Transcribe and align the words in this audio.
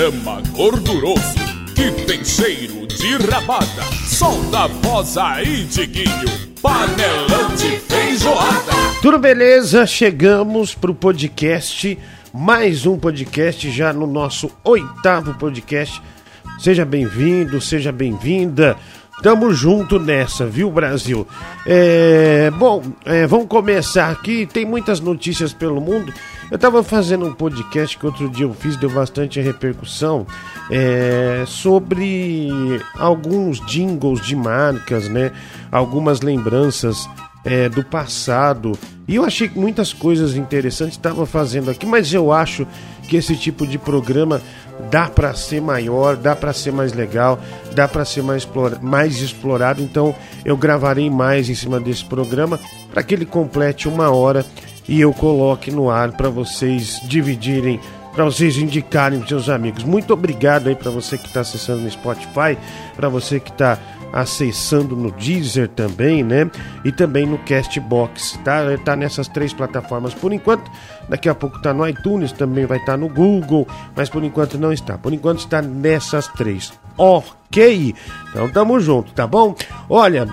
programa 0.00 0.40
gorduroso 0.52 1.34
que 1.76 1.90
tem 2.06 2.24
cheiro 2.24 2.86
de 2.86 3.16
rabada. 3.30 3.82
Solta 4.06 4.60
a 4.60 4.66
voz 4.66 5.18
aí, 5.18 5.64
Diguinho, 5.64 6.56
panelão 6.62 7.54
de 7.54 7.78
feijoada. 7.80 8.72
Tudo 9.02 9.18
beleza? 9.18 9.86
Chegamos 9.86 10.74
pro 10.74 10.94
podcast, 10.94 11.98
mais 12.32 12.86
um 12.86 12.98
podcast 12.98 13.70
já 13.70 13.92
no 13.92 14.06
nosso 14.06 14.50
oitavo 14.64 15.34
podcast. 15.34 16.00
Seja 16.58 16.86
bem-vindo, 16.86 17.60
seja 17.60 17.92
bem-vinda. 17.92 18.78
Tamo 19.22 19.52
junto 19.52 19.98
nessa, 19.98 20.46
viu, 20.46 20.70
Brasil? 20.70 21.28
É, 21.66 22.50
bom, 22.52 22.82
é, 23.04 23.26
vamos 23.26 23.48
começar 23.48 24.10
aqui. 24.10 24.46
Tem 24.46 24.64
muitas 24.64 24.98
notícias 24.98 25.52
pelo 25.52 25.78
mundo. 25.78 26.10
Eu 26.50 26.58
tava 26.58 26.82
fazendo 26.82 27.26
um 27.26 27.32
podcast 27.32 27.96
que 27.96 28.04
outro 28.04 28.28
dia 28.28 28.44
eu 28.44 28.52
fiz, 28.52 28.76
deu 28.76 28.90
bastante 28.90 29.40
repercussão, 29.40 30.26
é, 30.68 31.44
sobre 31.46 32.50
alguns 32.98 33.64
jingles 33.66 34.20
de 34.20 34.34
marcas, 34.34 35.08
né? 35.08 35.30
Algumas 35.70 36.20
lembranças 36.20 37.08
é, 37.44 37.68
do 37.68 37.84
passado. 37.84 38.76
E 39.06 39.14
eu 39.14 39.24
achei 39.24 39.48
muitas 39.54 39.92
coisas 39.92 40.34
interessantes 40.34 40.96
estava 40.96 41.24
fazendo 41.24 41.70
aqui, 41.70 41.86
mas 41.86 42.12
eu 42.12 42.32
acho 42.32 42.66
que 43.08 43.16
esse 43.16 43.36
tipo 43.36 43.64
de 43.64 43.78
programa 43.78 44.40
dá 44.90 45.08
para 45.08 45.34
ser 45.34 45.60
maior, 45.60 46.16
dá 46.16 46.34
para 46.34 46.52
ser 46.52 46.72
mais 46.72 46.92
legal, 46.92 47.38
dá 47.74 47.86
para 47.86 48.04
ser 48.04 48.22
mais, 48.22 48.42
explora 48.42 48.78
mais 48.82 49.20
explorado. 49.20 49.82
Então 49.82 50.14
eu 50.44 50.56
gravarei 50.56 51.08
mais 51.08 51.48
em 51.48 51.54
cima 51.54 51.78
desse 51.78 52.04
programa 52.04 52.58
para 52.92 53.04
que 53.04 53.14
ele 53.14 53.26
complete 53.26 53.88
uma 53.88 54.10
hora 54.10 54.44
e 54.90 55.00
eu 55.00 55.14
coloque 55.14 55.70
no 55.70 55.88
ar 55.88 56.10
para 56.10 56.28
vocês 56.28 57.00
dividirem, 57.04 57.78
para 58.12 58.24
vocês 58.24 58.58
indicarem 58.58 59.20
para 59.20 59.28
seus 59.28 59.48
amigos. 59.48 59.84
Muito 59.84 60.12
obrigado 60.12 60.68
aí 60.68 60.74
para 60.74 60.90
você 60.90 61.16
que 61.16 61.28
está 61.28 61.42
acessando 61.42 61.82
no 61.82 61.90
Spotify, 61.90 62.58
para 62.96 63.08
você 63.08 63.38
que 63.38 63.52
está 63.52 63.78
acessando 64.12 64.96
no 64.96 65.12
Deezer 65.12 65.68
também, 65.68 66.24
né? 66.24 66.50
E 66.84 66.90
também 66.90 67.24
no 67.24 67.38
Castbox, 67.38 68.40
tá? 68.44 68.62
Tá 68.84 68.96
nessas 68.96 69.28
três 69.28 69.52
plataformas 69.52 70.12
por 70.12 70.32
enquanto. 70.32 70.68
Daqui 71.08 71.28
a 71.28 71.36
pouco 71.36 71.62
tá 71.62 71.72
no 71.72 71.86
iTunes, 71.86 72.32
também 72.32 72.66
vai 72.66 72.78
estar 72.78 72.94
tá 72.94 72.98
no 72.98 73.08
Google, 73.08 73.68
mas 73.94 74.08
por 74.08 74.24
enquanto 74.24 74.58
não 74.58 74.72
está. 74.72 74.98
Por 74.98 75.12
enquanto 75.12 75.38
está 75.38 75.62
nessas 75.62 76.26
três. 76.26 76.72
Ok? 76.98 77.94
Então 78.30 78.48
tamo 78.48 78.80
junto, 78.80 79.12
tá 79.12 79.24
bom? 79.24 79.54
Olha, 79.88 80.26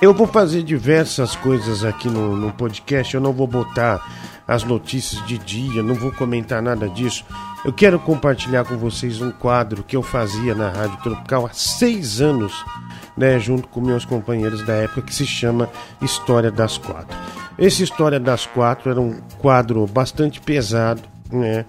eu 0.00 0.14
vou 0.14 0.26
fazer 0.26 0.62
diversas 0.62 1.36
coisas 1.36 1.84
aqui 1.84 2.08
no, 2.08 2.36
no 2.36 2.52
podcast. 2.52 3.14
Eu 3.14 3.20
não 3.20 3.32
vou 3.32 3.46
botar 3.46 4.00
as 4.48 4.64
notícias 4.64 5.24
de 5.26 5.38
dia, 5.38 5.82
não 5.82 5.94
vou 5.94 6.10
comentar 6.10 6.62
nada 6.62 6.88
disso. 6.88 7.24
Eu 7.64 7.72
quero 7.72 7.98
compartilhar 7.98 8.64
com 8.64 8.76
vocês 8.76 9.20
um 9.20 9.30
quadro 9.30 9.82
que 9.82 9.94
eu 9.94 10.02
fazia 10.02 10.54
na 10.54 10.70
Rádio 10.70 10.96
Tropical 11.02 11.46
há 11.46 11.52
seis 11.52 12.20
anos 12.20 12.52
né, 13.16 13.38
junto 13.38 13.68
com 13.68 13.80
meus 13.80 14.04
companheiros 14.04 14.64
da 14.64 14.72
época, 14.74 15.02
que 15.02 15.14
se 15.14 15.26
chama 15.26 15.68
História 16.00 16.50
das 16.50 16.78
Quatro. 16.78 17.16
Esse 17.58 17.82
História 17.82 18.18
das 18.18 18.46
Quatro 18.46 18.90
era 18.90 19.00
um 19.00 19.20
quadro 19.38 19.86
bastante 19.86 20.40
pesado, 20.40 21.02
né? 21.30 21.66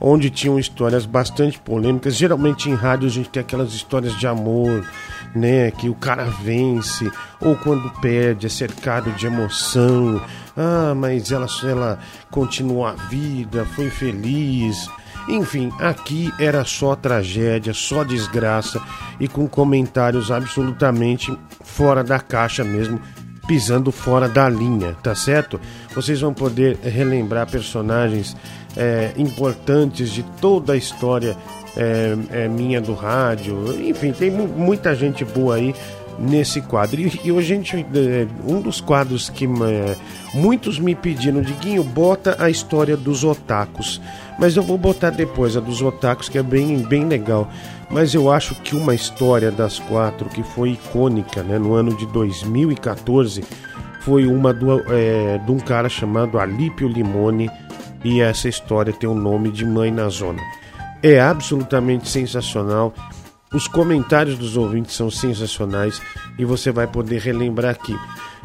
Onde 0.00 0.30
tinham 0.30 0.58
histórias 0.58 1.04
bastante 1.04 1.58
polêmicas. 1.58 2.16
Geralmente 2.16 2.70
em 2.70 2.74
rádio 2.74 3.06
a 3.06 3.10
gente 3.10 3.28
tem 3.28 3.40
aquelas 3.42 3.74
histórias 3.74 4.18
de 4.18 4.26
amor, 4.26 4.84
né? 5.34 5.70
Que 5.70 5.88
o 5.88 5.94
cara 5.94 6.24
vence, 6.24 7.10
ou 7.40 7.54
quando 7.56 7.90
perde, 8.00 8.46
é 8.46 8.48
cercado 8.48 9.12
de 9.12 9.26
emoção. 9.26 10.20
Ah, 10.56 10.94
mas 10.96 11.30
ela, 11.30 11.46
ela 11.64 11.98
continuou 12.30 12.86
a 12.86 12.92
vida, 12.92 13.66
foi 13.66 13.90
feliz. 13.90 14.88
Enfim, 15.28 15.70
aqui 15.78 16.32
era 16.38 16.64
só 16.64 16.96
tragédia, 16.96 17.72
só 17.74 18.02
desgraça 18.02 18.80
e 19.18 19.28
com 19.28 19.46
comentários 19.46 20.30
absolutamente 20.30 21.36
fora 21.62 22.02
da 22.02 22.18
caixa 22.18 22.64
mesmo, 22.64 23.00
pisando 23.46 23.92
fora 23.92 24.28
da 24.28 24.48
linha, 24.48 24.96
tá 25.02 25.14
certo? 25.14 25.60
Vocês 25.94 26.20
vão 26.20 26.32
poder 26.32 26.78
relembrar 26.82 27.50
personagens 27.50 28.36
é, 28.76 29.12
importantes 29.16 30.10
de 30.10 30.22
toda 30.40 30.72
a 30.72 30.76
história 30.76 31.36
é, 31.76 32.16
é, 32.30 32.48
minha 32.48 32.80
do 32.80 32.94
rádio, 32.94 33.74
enfim, 33.88 34.12
tem 34.12 34.30
muita 34.30 34.94
gente 34.94 35.24
boa 35.24 35.56
aí 35.56 35.74
nesse 36.18 36.60
quadro. 36.60 37.00
E, 37.00 37.20
e 37.24 37.32
hoje 37.32 37.52
a 37.52 37.56
gente, 37.56 37.76
é, 37.76 38.26
um 38.46 38.60
dos 38.60 38.80
quadros 38.80 39.30
que 39.30 39.46
é, 39.46 39.96
muitos 40.34 40.78
me 40.78 40.94
pediram, 40.94 41.40
Diguinho, 41.40 41.82
bota 41.82 42.36
a 42.38 42.50
história 42.50 42.96
dos 42.96 43.24
otakus. 43.24 44.00
Mas 44.38 44.56
eu 44.56 44.62
vou 44.62 44.78
botar 44.78 45.10
depois 45.10 45.56
a 45.56 45.60
dos 45.60 45.80
otakus, 45.82 46.28
que 46.28 46.38
é 46.38 46.42
bem, 46.42 46.78
bem 46.78 47.06
legal. 47.06 47.50
Mas 47.90 48.14
eu 48.14 48.30
acho 48.30 48.54
que 48.56 48.76
uma 48.76 48.94
história 48.94 49.50
das 49.50 49.78
quatro 49.78 50.28
que 50.28 50.42
foi 50.42 50.70
icônica 50.70 51.42
né, 51.42 51.58
no 51.58 51.74
ano 51.74 51.96
de 51.96 52.06
2014 52.06 53.42
foi 54.02 54.26
uma 54.26 54.52
do, 54.52 54.80
é, 54.92 55.38
de 55.38 55.50
um 55.50 55.58
cara 55.58 55.88
chamado 55.88 56.38
Alípio 56.38 56.88
Limone. 56.88 57.50
E 58.04 58.20
essa 58.20 58.48
história 58.48 58.92
tem 58.92 59.08
o 59.08 59.14
nome 59.14 59.50
de 59.50 59.64
Mãe 59.64 59.90
na 59.90 60.08
Zona. 60.08 60.40
É 61.02 61.20
absolutamente 61.20 62.08
sensacional. 62.08 62.94
Os 63.52 63.66
comentários 63.66 64.38
dos 64.38 64.56
ouvintes 64.56 64.94
são 64.94 65.10
sensacionais 65.10 66.00
e 66.38 66.44
você 66.44 66.70
vai 66.70 66.86
poder 66.86 67.20
relembrar 67.20 67.72
aqui. 67.72 67.96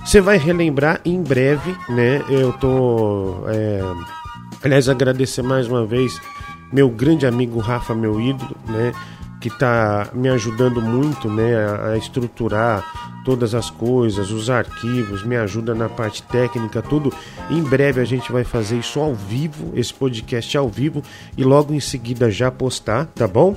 Você 0.05 0.19
vai 0.19 0.37
relembrar 0.37 0.99
em 1.05 1.21
breve, 1.21 1.75
né? 1.89 2.23
Eu 2.29 2.53
tô. 2.53 3.43
É... 3.47 3.81
Aliás, 4.63 4.89
agradecer 4.89 5.41
mais 5.41 5.67
uma 5.67 5.85
vez 5.85 6.19
meu 6.71 6.89
grande 6.89 7.25
amigo 7.25 7.59
Rafa, 7.59 7.93
meu 7.93 8.19
ídolo, 8.19 8.55
né? 8.67 8.91
Que 9.45 9.49
está 9.49 10.09
me 10.11 10.27
ajudando 10.27 10.81
muito, 10.81 11.29
né? 11.29 11.53
A, 11.93 11.95
estruturar 11.95 13.21
todas 13.23 13.53
as 13.53 13.69
coisas, 13.69 14.31
os 14.31 14.49
arquivos, 14.49 15.23
me 15.23 15.35
ajuda 15.35 15.75
na 15.75 15.87
parte 15.87 16.23
técnica, 16.23 16.81
tudo. 16.81 17.13
Em 17.51 17.61
breve 17.61 18.01
a 18.01 18.05
gente 18.05 18.31
vai 18.31 18.43
fazer 18.43 18.79
isso 18.79 18.99
ao 18.99 19.13
vivo, 19.13 19.71
esse 19.75 19.93
podcast 19.93 20.57
ao 20.57 20.67
vivo, 20.67 21.03
e 21.37 21.43
logo 21.43 21.75
em 21.75 21.79
seguida 21.79 22.31
já 22.31 22.49
postar, 22.49 23.05
tá 23.05 23.27
bom? 23.27 23.55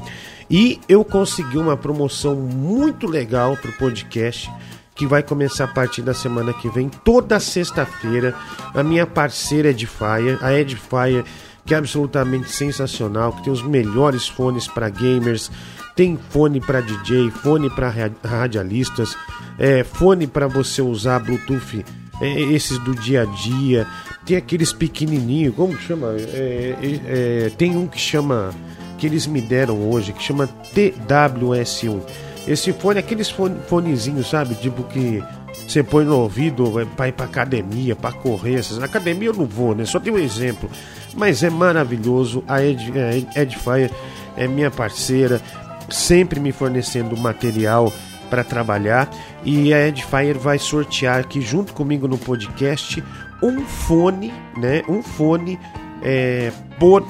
E 0.51 0.79
eu 0.91 1.03
consegui 1.03 1.57
uma 1.57 1.75
promoção 1.75 2.37
muito 2.37 3.07
legal 3.07 3.57
para 3.57 3.71
o 3.71 3.79
podcast 3.79 4.51
que 4.95 5.07
vai 5.07 5.23
começar 5.23 5.65
a 5.65 5.69
partir 5.69 6.03
da 6.03 6.13
semana 6.13 6.53
que 6.53 6.69
vem, 6.69 6.91
toda 6.91 7.41
sexta-feira. 7.41 8.35
A 8.75 8.83
minha 8.83 9.07
parceira 9.07 9.71
Edifier, 9.71 10.37
a 10.43 10.53
Edifier, 10.53 11.25
que 11.65 11.75
é 11.75 11.79
absolutamente 11.79 12.51
sensacional, 12.51 13.33
que 13.33 13.45
tem 13.45 13.53
os 13.53 13.63
melhores 13.63 14.27
fones 14.27 14.67
para 14.67 14.89
gamers, 14.89 15.51
tem 15.99 16.17
fone 16.31 16.61
para 16.61 16.81
DJ, 16.81 17.29
fone 17.29 17.69
para 17.69 17.93
radialistas, 18.23 19.17
é, 19.59 19.83
fone 19.83 20.29
para 20.29 20.47
você 20.47 20.81
usar 20.81 21.19
Bluetooth, 21.19 21.85
é, 22.21 22.41
esses 22.41 22.79
do 22.79 22.95
dia 22.95 23.23
a 23.23 23.25
dia. 23.25 23.85
Tem 24.25 24.37
aqueles 24.37 24.73
pequenininhos, 24.73 25.57
como 25.57 25.77
chama? 25.77 26.15
É, 26.17 26.77
é, 26.81 27.47
é 27.47 27.51
tem 27.51 27.77
um 27.77 27.89
que 27.89 27.99
chama 27.99 28.55
que 28.97 29.09
eles 29.09 29.27
me 29.27 29.41
deram 29.41 29.91
hoje, 29.91 30.13
que 30.13 30.23
chama 30.23 30.49
TWS1. 30.73 32.01
Esse 32.47 32.73
fone, 32.73 33.01
aqueles 33.01 33.29
fone, 33.29 33.57
fonezinhos, 33.67 34.31
sabe? 34.31 34.55
Tipo 34.55 34.85
que 34.85 35.21
você 35.67 35.83
põe 35.83 36.05
no 36.05 36.17
ouvido 36.17 36.75
para 36.97 37.09
ir 37.09 37.13
pra 37.13 37.27
academia, 37.27 37.97
para 37.97 38.13
correr. 38.13 38.55
Essas... 38.55 38.81
Academia 38.81 39.31
eu 39.31 39.35
não 39.35 39.47
vou, 39.47 39.75
né? 39.75 39.85
Só 39.85 39.99
tem 39.99 40.13
um 40.13 40.19
exemplo. 40.19 40.71
Mas 41.17 41.43
é 41.43 41.51
maravilhoso. 41.51 42.45
A 42.47 42.63
Ed, 42.63 42.93
a 43.35 43.41
Edifier 43.43 43.91
é 44.37 44.47
minha 44.47 44.71
parceira, 44.71 45.43
sempre 45.89 46.41
me 46.41 46.53
fornecendo 46.53 47.17
material 47.17 47.93
para 48.29 48.45
trabalhar. 48.45 49.11
E 49.45 49.73
a 49.73 49.87
Edifier 49.89 50.39
vai 50.39 50.59
sortear 50.59 51.21
aqui 51.21 51.41
junto 51.41 51.73
comigo 51.73 52.07
no 52.07 52.19
podcast 52.19 53.03
um 53.43 53.61
fone, 53.61 54.33
né? 54.57 54.83
Um 54.89 55.03
fone 55.03 55.59
é, 56.03 56.53
por 56.79 57.07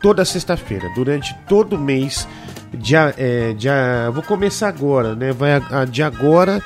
toda 0.00 0.24
sexta-feira, 0.24 0.88
durante 0.94 1.34
todo 1.48 1.76
o 1.76 1.78
mês. 1.78 2.26
De, 2.72 2.94
é, 2.94 3.52
de, 3.52 3.68
vou 4.12 4.22
começar 4.22 4.68
agora, 4.68 5.14
né? 5.14 5.32
Vai 5.32 5.54
a, 5.54 5.80
a, 5.80 5.84
de 5.84 6.02
agora 6.02 6.62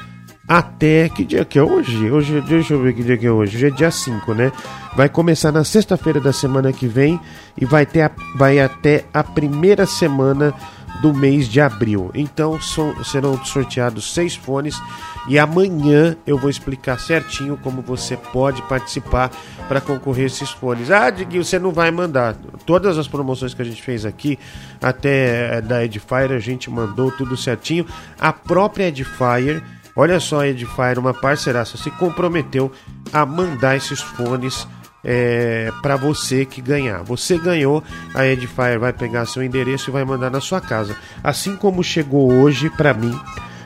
até. 0.47 1.09
Que 1.09 1.25
dia 1.25 1.45
que 1.45 1.59
é 1.59 1.63
hoje? 1.63 2.11
hoje? 2.11 2.41
Deixa 2.43 2.75
eu 2.75 2.83
ver 2.83 2.95
que 2.95 3.03
dia 3.03 3.17
que 3.17 3.27
é 3.27 3.31
hoje. 3.31 3.57
Hoje 3.57 3.67
é 3.67 3.71
dia 3.71 3.91
5, 3.91 4.35
né? 4.35 4.53
Vai 4.95 5.09
começar 5.09 5.51
na 5.51 5.65
sexta-feira 5.65 6.21
da 6.21 6.33
semana 6.33 6.73
que 6.73 6.87
vem 6.87 7.19
e 7.59 7.65
vai, 7.65 7.87
ter 7.87 8.03
a, 8.03 8.11
vai 8.37 8.61
até 8.61 9.05
a 9.13 9.25
primeira 9.25 9.87
semana 9.87 10.55
do 11.01 11.13
mês 11.13 11.49
de 11.49 11.61
abril. 11.61 12.11
Então 12.15 12.61
são, 12.61 13.03
serão 13.05 13.43
sorteados 13.45 14.13
seis 14.13 14.35
fones 14.35 14.81
e 15.29 15.39
amanhã 15.39 16.17
eu 16.27 16.37
vou 16.37 16.51
explicar 16.51 16.99
certinho 16.99 17.57
como 17.57 17.83
você 17.83 18.17
pode 18.17 18.61
participar 18.63 19.31
para 19.69 19.81
concorrer 19.81 20.27
esses 20.27 20.51
fones. 20.51 20.91
Ah, 20.91 21.11
Diguinho, 21.11 21.45
você 21.45 21.59
não 21.59 21.73
vai 21.73 21.91
mandar. 21.91 22.37
Todas 22.67 22.99
as 22.99 23.09
promoções 23.09 23.55
que 23.55 23.63
a 23.63 23.65
gente 23.65 23.83
fez 23.83 24.05
aqui, 24.05 24.39
até 24.83 25.57
eh, 25.57 25.61
da 25.61 25.85
Edifier, 25.85 26.33
a 26.33 26.39
gente 26.39 26.71
mandou 26.71 27.11
tudo 27.11 27.37
certinho. 27.37 27.87
A 28.21 28.33
própria 28.33 28.89
Edifier, 28.89 29.63
olha 29.97 30.21
só, 30.21 30.41
a 30.41 30.49
Edifier, 30.49 30.99
uma 30.99 31.15
parceiraça, 31.15 31.79
se 31.79 31.91
comprometeu 31.93 32.71
a 33.13 33.25
mandar 33.25 33.77
esses 33.77 34.01
fones 34.01 34.67
é, 35.05 35.71
para 35.83 35.97
você 35.97 36.45
que 36.45 36.63
ganhar. 36.63 37.03
Você 37.03 37.37
ganhou, 37.37 37.83
a 38.15 38.27
Edifier 38.27 38.79
vai 38.79 38.93
pegar 38.93 39.27
seu 39.27 39.43
endereço 39.43 39.91
e 39.91 39.93
vai 39.93 40.05
mandar 40.05 40.31
na 40.31 40.41
sua 40.41 40.61
casa. 40.61 40.97
Assim 41.23 41.57
como 41.57 41.85
chegou 41.85 42.33
hoje 42.33 42.71
para 42.71 42.95
mim 42.95 43.15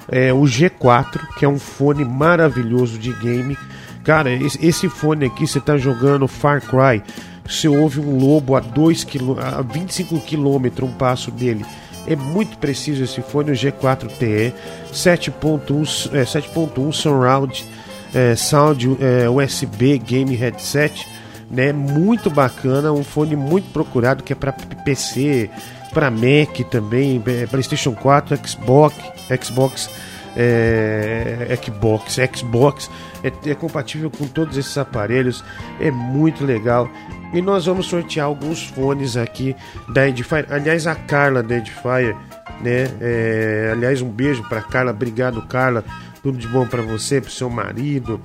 é, 0.09 0.33
o 0.33 0.43
G4, 0.43 1.21
que 1.37 1.45
é 1.45 1.49
um 1.49 1.59
fone 1.59 2.05
maravilhoso 2.05 2.99
de 2.99 3.13
game. 3.13 3.57
Cara, 4.03 4.31
esse 4.33 4.89
fone 4.89 5.27
aqui, 5.27 5.47
você 5.47 5.61
tá 5.61 5.77
jogando 5.77 6.27
Far 6.27 6.63
Cry, 6.63 7.03
você 7.47 7.69
ouve 7.69 8.01
um 8.01 8.19
lobo 8.19 8.57
a, 8.57 8.61
2 8.61 9.05
km, 9.05 9.39
a 9.39 9.61
25 9.63 10.21
km 10.21 10.85
um 10.85 10.93
passo 10.93 11.31
dele. 11.31 11.65
É 12.07 12.17
muito 12.17 12.57
preciso 12.57 13.05
esse 13.05 13.21
fone, 13.21 13.51
o 13.51 13.55
G4TE, 13.55 14.55
7.1 14.93 16.15
é, 16.15 16.25
7.1 16.25 16.93
surround 16.93 17.67
é, 18.15 18.35
sound 18.35 18.97
é, 18.99 19.29
USB 19.29 19.99
game 19.99 20.35
headset, 20.35 21.07
né? 21.51 21.73
Muito 21.73 22.31
bacana, 22.31 22.93
um 22.93 23.05
fone 23.05 23.37
muito 23.37 23.71
procurado 23.73 24.23
que 24.23 24.33
é 24.33 24.37
para 24.37 24.53
PC, 24.53 25.51
para 25.93 26.11
Mac 26.11 26.59
também, 26.71 27.23
é, 27.27 27.47
PlayStation 27.47 27.93
4, 27.93 28.39
Xbox, 28.47 28.97
Xbox, 29.43 29.91
é, 30.37 31.59
Xbox, 31.63 32.17
Xbox 32.35 32.91
é, 33.23 33.51
é, 33.51 33.55
compatível 33.55 34.11
com 34.11 34.27
todos 34.27 34.57
esses 34.57 34.77
aparelhos, 34.79 35.45
é 35.81 35.91
muito 35.91 36.45
legal. 36.45 36.89
E 37.33 37.43
nós 37.43 37.67
vamos 37.67 37.87
sortear 37.87 38.27
alguns 38.27 38.65
fones 38.65 39.17
aqui 39.17 39.55
da 39.89 40.09
Edifier. 40.09 40.47
Aliás, 40.51 40.87
a 40.87 40.95
Carla 40.95 41.43
da 41.43 41.57
Edifier, 41.57 42.17
né? 42.63 42.89
É, 43.01 43.71
aliás, 43.73 44.01
um 44.01 44.09
beijo 44.09 44.43
para 44.49 44.63
Carla, 44.63 44.93
obrigado 44.93 45.43
Carla, 45.47 45.85
tudo 46.23 46.39
de 46.39 46.49
bom 46.49 46.67
para 46.67 46.83
você, 46.83 47.21
para 47.21 47.31
seu 47.31 47.51
marido, 47.51 48.21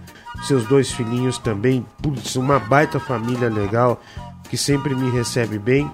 seus 0.48 0.66
dois 0.66 0.92
filhinhos 0.92 1.38
também. 1.38 1.86
Putz, 2.02 2.36
uma 2.36 2.60
baita 2.60 3.00
família 3.00 3.48
legal 3.50 4.02
que 4.50 4.58
sempre 4.58 4.94
me 4.96 5.10
recebe 5.10 5.58
bem. 5.58 5.90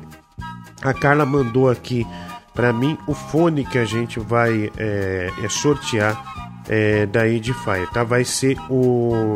A 0.81 0.91
Carla 0.93 1.25
mandou 1.25 1.69
aqui 1.69 2.07
para 2.53 2.73
mim 2.73 2.97
o 3.07 3.13
fone 3.13 3.65
que 3.65 3.77
a 3.77 3.85
gente 3.85 4.19
vai 4.19 4.69
é, 4.77 5.31
é 5.43 5.49
sortear 5.49 6.21
é, 6.67 7.05
da 7.05 7.27
Edifier, 7.27 7.87
tá? 7.91 8.03
Vai 8.03 8.25
ser 8.25 8.57
o 8.69 9.35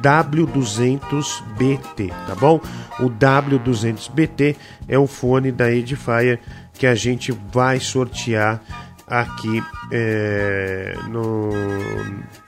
W200BT, 0.00 2.12
tá 2.26 2.34
bom? 2.34 2.60
O 3.00 3.08
W200BT 3.08 4.56
é 4.88 4.98
o 4.98 5.06
fone 5.06 5.52
da 5.52 5.70
Edifier 5.70 6.40
que 6.72 6.86
a 6.86 6.94
gente 6.94 7.32
vai 7.52 7.78
sortear 7.80 8.62
aqui 9.06 9.62
é, 9.92 10.96
no, 11.08 11.50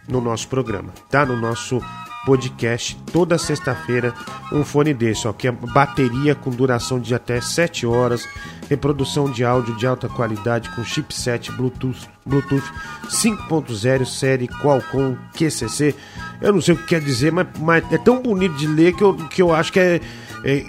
no 0.09 0.21
nosso 0.21 0.49
programa, 0.49 0.93
tá? 1.11 1.25
No 1.25 1.37
nosso 1.37 1.81
podcast 2.25 2.99
toda 3.13 3.39
sexta-feira 3.39 4.13
um 4.53 4.65
fone 4.65 4.93
desse, 4.93 5.29
ó, 5.29 5.33
que 5.33 5.47
é 5.47 5.53
bateria 5.53 6.35
com 6.35 6.51
duração 6.51 6.99
de 6.99 7.15
até 7.15 7.41
7 7.41 7.87
horas, 7.87 8.29
reprodução 8.69 9.31
de 9.31 9.45
áudio 9.45 9.77
de 9.77 9.87
alta 9.87 10.09
qualidade 10.09 10.69
com 10.75 10.83
chipset 10.83 11.53
Bluetooth, 11.53 12.09
Bluetooth 12.27 12.69
5.0 13.09 14.05
série 14.05 14.49
Qualcomm 14.49 15.17
QCC. 15.35 15.95
Eu 16.41 16.53
não 16.53 16.61
sei 16.61 16.75
o 16.75 16.79
que 16.79 16.87
quer 16.87 17.01
dizer, 17.01 17.31
mas, 17.31 17.47
mas 17.61 17.85
é 17.93 17.99
tão 17.99 18.21
bonito 18.21 18.57
de 18.57 18.67
ler 18.67 18.93
que 18.93 19.05
eu, 19.05 19.15
que 19.15 19.41
eu 19.41 19.55
acho 19.55 19.73
que 19.73 19.79
é 19.79 19.87
é, 19.87 20.01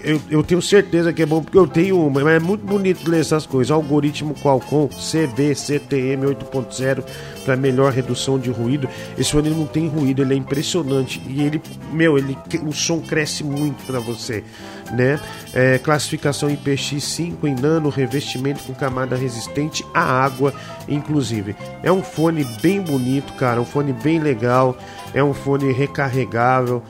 eu, 0.03 0.21
eu, 0.31 0.43
tenho 0.43 0.59
certeza 0.59 1.13
que 1.13 1.21
é 1.21 1.25
bom, 1.25 1.39
porque 1.39 1.57
eu 1.57 1.67
tenho 1.67 1.99
uma, 2.03 2.23
mas 2.23 2.33
é 2.33 2.39
muito 2.39 2.65
bonito 2.65 3.07
ler 3.07 3.19
essas 3.19 3.45
coisas. 3.45 3.69
Algoritmo 3.69 4.33
Qualcomm 4.33 4.87
CB-CTM 4.87 6.25
8.0 6.25 7.03
para 7.45 7.55
melhor 7.55 7.93
redução 7.93 8.39
de 8.39 8.49
ruído. 8.49 8.89
Esse 9.19 9.31
fone 9.31 9.51
não 9.51 9.67
tem 9.67 9.87
ruído, 9.87 10.23
ele 10.23 10.33
é 10.33 10.37
impressionante 10.37 11.21
e 11.27 11.43
ele, 11.43 11.61
meu, 11.91 12.17
ele, 12.17 12.35
o 12.65 12.73
som 12.73 12.99
cresce 12.99 13.43
muito 13.43 13.85
para 13.85 13.99
você, 13.99 14.43
né? 14.91 15.19
É, 15.53 15.77
classificação 15.77 16.49
IPX5 16.49 17.43
em 17.43 17.53
nano, 17.53 17.89
revestimento 17.89 18.63
com 18.63 18.73
camada 18.73 19.15
resistente 19.15 19.85
à 19.93 20.01
água, 20.01 20.55
inclusive. 20.89 21.55
É 21.83 21.91
um 21.91 22.01
fone 22.01 22.43
bem 22.63 22.81
bonito, 22.81 23.31
cara, 23.33 23.61
um 23.61 23.65
fone 23.65 23.93
bem 23.93 24.19
legal, 24.19 24.75
é 25.13 25.23
um 25.23 25.35
fone 25.35 25.71
recarregável. 25.71 26.81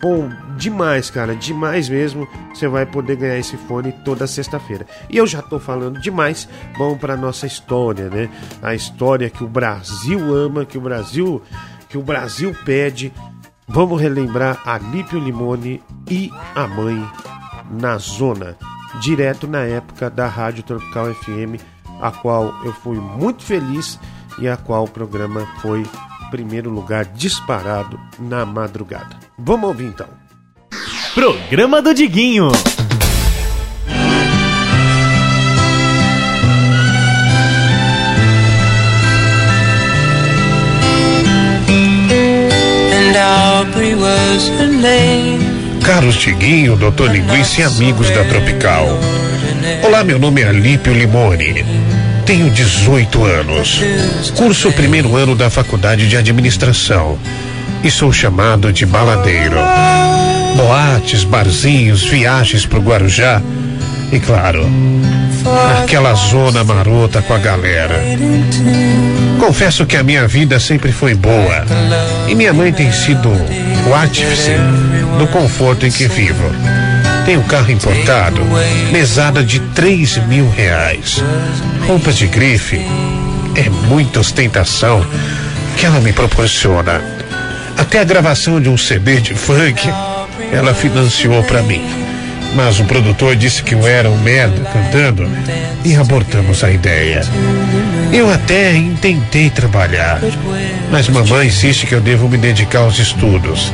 Bom, 0.00 0.30
demais, 0.56 1.10
cara, 1.10 1.34
demais 1.34 1.88
mesmo. 1.88 2.28
Você 2.52 2.68
vai 2.68 2.84
poder 2.86 3.16
ganhar 3.16 3.38
esse 3.38 3.56
fone 3.56 3.92
toda 4.04 4.26
sexta-feira. 4.26 4.86
E 5.08 5.16
eu 5.16 5.26
já 5.26 5.40
tô 5.42 5.58
falando 5.58 6.00
demais. 6.00 6.48
Vamos 6.76 6.98
para 6.98 7.16
nossa 7.16 7.46
história, 7.46 8.08
né? 8.08 8.28
A 8.62 8.74
história 8.74 9.30
que 9.30 9.42
o 9.42 9.48
Brasil 9.48 10.34
ama, 10.34 10.64
que 10.64 10.78
o 10.78 10.80
Brasil, 10.80 11.42
que 11.88 11.98
o 11.98 12.02
Brasil 12.02 12.54
pede. 12.64 13.12
Vamos 13.66 14.00
relembrar 14.00 14.60
a 14.66 14.76
Lípio 14.76 15.18
Limone 15.18 15.82
e 16.10 16.30
a 16.54 16.66
mãe 16.66 17.02
na 17.70 17.96
zona, 17.96 18.56
direto 19.00 19.46
na 19.46 19.60
época 19.60 20.10
da 20.10 20.26
Rádio 20.26 20.62
Tropical 20.64 21.14
FM, 21.14 21.60
a 22.00 22.10
qual 22.10 22.54
eu 22.62 22.72
fui 22.74 22.98
muito 22.98 23.42
feliz 23.42 23.98
e 24.38 24.46
a 24.46 24.56
qual 24.56 24.84
o 24.84 24.90
programa 24.90 25.46
foi 25.62 25.82
primeiro 26.34 26.68
lugar 26.68 27.04
disparado 27.04 27.98
na 28.18 28.44
madrugada. 28.44 29.23
Vamos 29.38 29.68
ouvir 29.68 29.86
então. 29.86 30.06
Programa 31.14 31.82
do 31.82 31.92
Diguinho. 31.92 32.50
Carlos 45.84 46.16
Tiguinho, 46.16 46.76
Doutor 46.76 47.10
Linguiça 47.10 47.60
e 47.60 47.64
amigos 47.64 48.08
da 48.10 48.24
Tropical. 48.24 48.86
Olá, 49.82 50.04
meu 50.04 50.18
nome 50.18 50.42
é 50.42 50.48
Alípio 50.48 50.94
Limone. 50.94 51.64
Tenho 52.24 52.50
18 52.50 53.24
anos. 53.24 53.80
Curso 54.36 54.68
o 54.68 54.72
primeiro 54.72 55.16
ano 55.16 55.34
da 55.34 55.50
Faculdade 55.50 56.08
de 56.08 56.16
Administração. 56.16 57.18
E 57.84 57.90
sou 57.90 58.10
chamado 58.10 58.72
de 58.72 58.86
baladeiro. 58.86 59.58
Boates, 60.56 61.22
barzinhos, 61.22 62.02
viagens 62.02 62.64
pro 62.64 62.80
Guarujá. 62.80 63.42
E 64.10 64.18
claro, 64.18 64.66
aquela 65.82 66.14
zona 66.14 66.64
marota 66.64 67.20
com 67.20 67.34
a 67.34 67.38
galera. 67.38 68.02
Confesso 69.38 69.84
que 69.84 69.98
a 69.98 70.02
minha 70.02 70.26
vida 70.26 70.58
sempre 70.58 70.92
foi 70.92 71.14
boa. 71.14 71.66
E 72.26 72.34
minha 72.34 72.54
mãe 72.54 72.72
tem 72.72 72.90
sido 72.90 73.28
o 73.86 73.94
artífice 73.94 74.52
do 75.18 75.26
conforto 75.26 75.84
em 75.84 75.90
que 75.90 76.08
vivo. 76.08 76.50
Um 77.28 77.42
carro 77.42 77.70
importado, 77.70 78.40
mesada 78.92 79.44
de 79.44 79.60
três 79.60 80.16
mil 80.26 80.48
reais. 80.48 81.22
Roupas 81.86 82.16
de 82.16 82.28
grife. 82.28 82.80
É 83.54 83.68
muita 83.88 84.20
ostentação 84.20 85.04
que 85.76 85.84
ela 85.84 86.00
me 86.00 86.12
proporciona. 86.14 87.13
Até 87.76 88.00
a 88.00 88.04
gravação 88.04 88.60
de 88.60 88.68
um 88.68 88.76
CD 88.76 89.20
de 89.20 89.34
funk, 89.34 89.88
ela 90.52 90.74
financiou 90.74 91.42
para 91.44 91.62
mim. 91.62 91.82
Mas 92.54 92.78
o 92.78 92.84
produtor 92.84 93.34
disse 93.34 93.62
que 93.62 93.74
eu 93.74 93.86
era 93.86 94.08
um 94.08 94.18
merda 94.18 94.62
cantando 94.70 95.28
e 95.84 95.96
abortamos 95.96 96.62
a 96.62 96.70
ideia. 96.70 97.22
Eu 98.12 98.30
até 98.32 98.76
intentei 98.76 99.50
trabalhar, 99.50 100.20
mas 100.90 101.08
mamãe 101.08 101.48
insiste 101.48 101.86
que 101.86 101.94
eu 101.94 102.00
devo 102.00 102.28
me 102.28 102.38
dedicar 102.38 102.80
aos 102.80 102.98
estudos. 102.98 103.72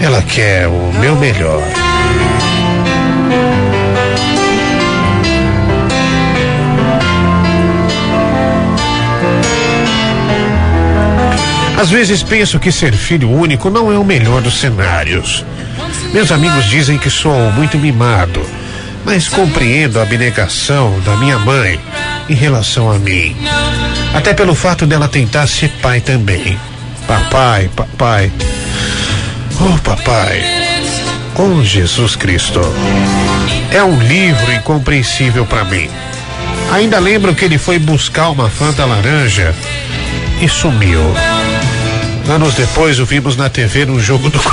Ela 0.00 0.20
quer 0.22 0.66
o 0.66 0.92
meu 0.98 1.14
melhor. 1.16 1.62
Às 11.76 11.90
vezes 11.90 12.22
penso 12.22 12.58
que 12.58 12.72
ser 12.72 12.94
filho 12.94 13.30
único 13.30 13.68
não 13.68 13.92
é 13.92 13.98
o 13.98 14.04
melhor 14.04 14.40
dos 14.40 14.58
cenários. 14.58 15.44
Meus 16.12 16.32
amigos 16.32 16.64
dizem 16.64 16.96
que 16.96 17.10
sou 17.10 17.52
muito 17.52 17.78
mimado, 17.78 18.42
mas 19.04 19.28
compreendo 19.28 19.98
a 19.98 20.02
abnegação 20.02 20.98
da 21.00 21.16
minha 21.16 21.38
mãe 21.38 21.78
em 22.28 22.34
relação 22.34 22.90
a 22.90 22.98
mim. 22.98 23.36
Até 24.14 24.32
pelo 24.32 24.54
fato 24.54 24.86
dela 24.86 25.08
tentar 25.08 25.46
ser 25.46 25.68
pai 25.82 26.00
também. 26.00 26.58
Papai, 27.06 27.68
papai. 27.76 28.32
Oh, 29.60 29.78
papai. 29.78 30.42
Oh, 31.36 31.62
Jesus 31.62 32.16
Cristo. 32.16 32.60
É 33.70 33.84
um 33.84 33.98
livro 34.00 34.52
incompreensível 34.52 35.44
para 35.44 35.64
mim. 35.64 35.90
Ainda 36.72 36.98
lembro 36.98 37.34
que 37.34 37.44
ele 37.44 37.58
foi 37.58 37.78
buscar 37.78 38.30
uma 38.30 38.48
fanta 38.48 38.84
laranja 38.84 39.54
e 40.40 40.48
sumiu. 40.48 41.00
Anos 42.28 42.54
depois 42.54 42.98
o 42.98 43.06
vimos 43.06 43.36
na 43.36 43.48
TV 43.48 43.86
num 43.86 44.00
jogo 44.00 44.28
do. 44.28 44.40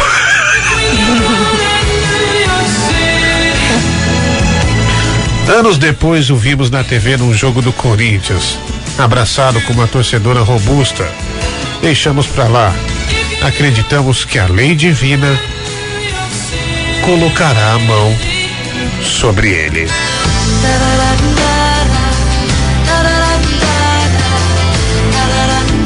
Anos 5.52 5.80
depois 5.80 6.30
o 6.30 6.36
vimos 6.36 6.70
na 6.70 6.84
TV 6.84 7.18
num 7.18 7.34
jogo 7.34 7.64
do 7.64 7.74
Corinthians, 7.74 8.60
abraçado 8.98 9.60
com 9.62 9.74
uma 9.74 9.88
torcedora 9.88 10.42
robusta. 10.42 11.12
Deixamos 11.82 12.28
pra 12.28 12.48
lá. 12.48 12.72
Acreditamos 13.42 14.24
que 14.24 14.38
a 14.38 14.46
lei 14.46 14.76
divina 14.76 15.36
colocará 17.04 17.74
a 17.74 17.80
mão 17.80 18.16
sobre 19.02 19.50
ele. 19.50 19.88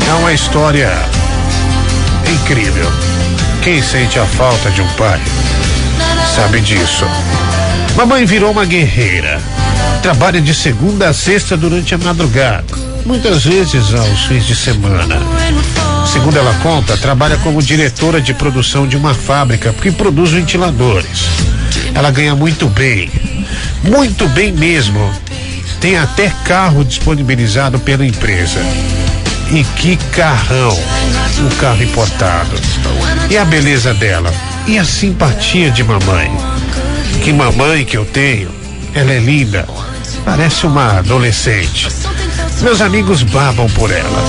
É 0.07 0.13
uma 0.19 0.33
história 0.33 1.16
incrível. 2.31 2.91
Quem 3.63 3.81
sente 3.81 4.19
a 4.19 4.25
falta 4.25 4.69
de 4.71 4.81
um 4.81 4.87
pai 4.93 5.19
sabe 6.35 6.61
disso. 6.61 7.05
Mamãe 7.95 8.25
virou 8.25 8.51
uma 8.51 8.63
guerreira. 8.63 9.41
Trabalha 10.01 10.39
de 10.39 10.53
segunda 10.53 11.09
a 11.09 11.13
sexta 11.13 11.57
durante 11.57 11.95
a 11.95 11.97
madrugada, 11.97 12.75
muitas 13.05 13.43
vezes 13.43 13.93
aos 13.93 14.25
fins 14.25 14.45
de 14.45 14.55
semana. 14.55 15.19
Segundo 16.05 16.37
ela 16.37 16.53
conta, 16.61 16.95
trabalha 16.95 17.37
como 17.37 17.61
diretora 17.61 18.21
de 18.21 18.33
produção 18.33 18.87
de 18.87 18.95
uma 18.95 19.13
fábrica 19.13 19.73
que 19.73 19.91
produz 19.91 20.31
ventiladores. 20.31 21.25
Ela 21.93 22.11
ganha 22.11 22.35
muito 22.35 22.67
bem, 22.67 23.11
muito 23.83 24.27
bem 24.29 24.51
mesmo. 24.51 25.11
Tem 25.81 25.97
até 25.97 26.31
carro 26.45 26.85
disponibilizado 26.85 27.79
pela 27.79 28.05
empresa. 28.05 28.59
E 29.49 29.63
que 29.63 29.95
carrão! 30.11 30.77
Um 31.39 31.49
carro 31.57 31.81
importado. 31.81 32.51
E 33.29 33.37
a 33.37 33.45
beleza 33.45 33.93
dela? 33.93 34.33
E 34.65 34.77
a 34.77 34.83
simpatia 34.83 35.71
de 35.71 35.83
mamãe? 35.83 36.29
Que 37.23 37.31
mamãe 37.31 37.85
que 37.85 37.95
eu 37.95 38.03
tenho? 38.03 38.49
Ela 38.93 39.13
é 39.13 39.19
linda. 39.19 39.65
Parece 40.25 40.67
uma 40.67 40.99
adolescente. 40.99 41.87
Meus 42.61 42.81
amigos 42.81 43.23
babam 43.23 43.69
por 43.69 43.89
ela. 43.89 44.23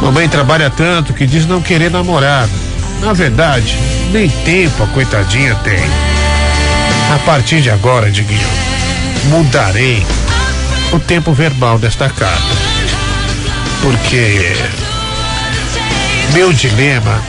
Mamãe 0.00 0.28
trabalha 0.28 0.70
tanto 0.70 1.12
que 1.12 1.26
diz 1.26 1.44
não 1.44 1.60
querer 1.60 1.90
namorado. 1.90 2.52
Na 3.00 3.12
verdade, 3.12 3.76
nem 4.12 4.28
tempo 4.28 4.84
a 4.84 4.86
coitadinha 4.86 5.56
tem. 5.56 5.82
A 7.12 7.18
partir 7.26 7.60
de 7.60 7.70
agora, 7.70 8.10
Diguinho, 8.12 8.48
mudarei 9.24 10.06
o 10.92 11.00
tempo 11.00 11.32
verbal 11.32 11.78
desta 11.78 12.08
carta 12.08 12.71
porque 13.82 14.54
meu 16.32 16.52
dilema 16.52 17.20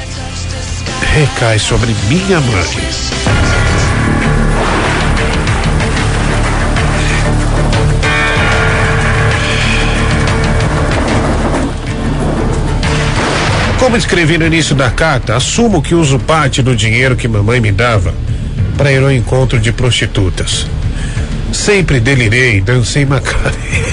recai 1.13 1.57
sobre 1.57 1.93
minha 2.07 2.39
mãe. 2.39 3.03
Como 13.79 13.97
escrevi 13.97 14.37
no 14.37 14.45
início 14.45 14.75
da 14.75 14.89
carta, 14.89 15.35
assumo 15.35 15.81
que 15.81 15.93
uso 15.93 16.17
parte 16.19 16.61
do 16.61 16.75
dinheiro 16.75 17.17
que 17.17 17.27
mamãe 17.27 17.59
me 17.59 17.71
dava 17.71 18.13
para 18.77 18.91
ir 18.91 19.03
ao 19.03 19.11
encontro 19.11 19.59
de 19.59 19.73
prostitutas. 19.73 20.65
Sempre 21.51 21.99
delirei, 21.99 22.61
dancei 22.61 23.05
macarena. 23.05 23.92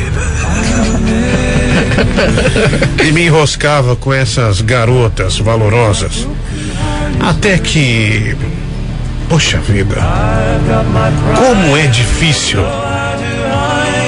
e 3.06 3.12
me 3.12 3.26
enroscava 3.26 3.96
com 3.96 4.12
essas 4.12 4.60
garotas 4.60 5.38
valorosas. 5.38 6.26
Até 7.20 7.58
que. 7.58 8.36
Poxa 9.28 9.58
vida. 9.58 9.96
Como 11.36 11.76
é 11.76 11.86
difícil. 11.86 12.60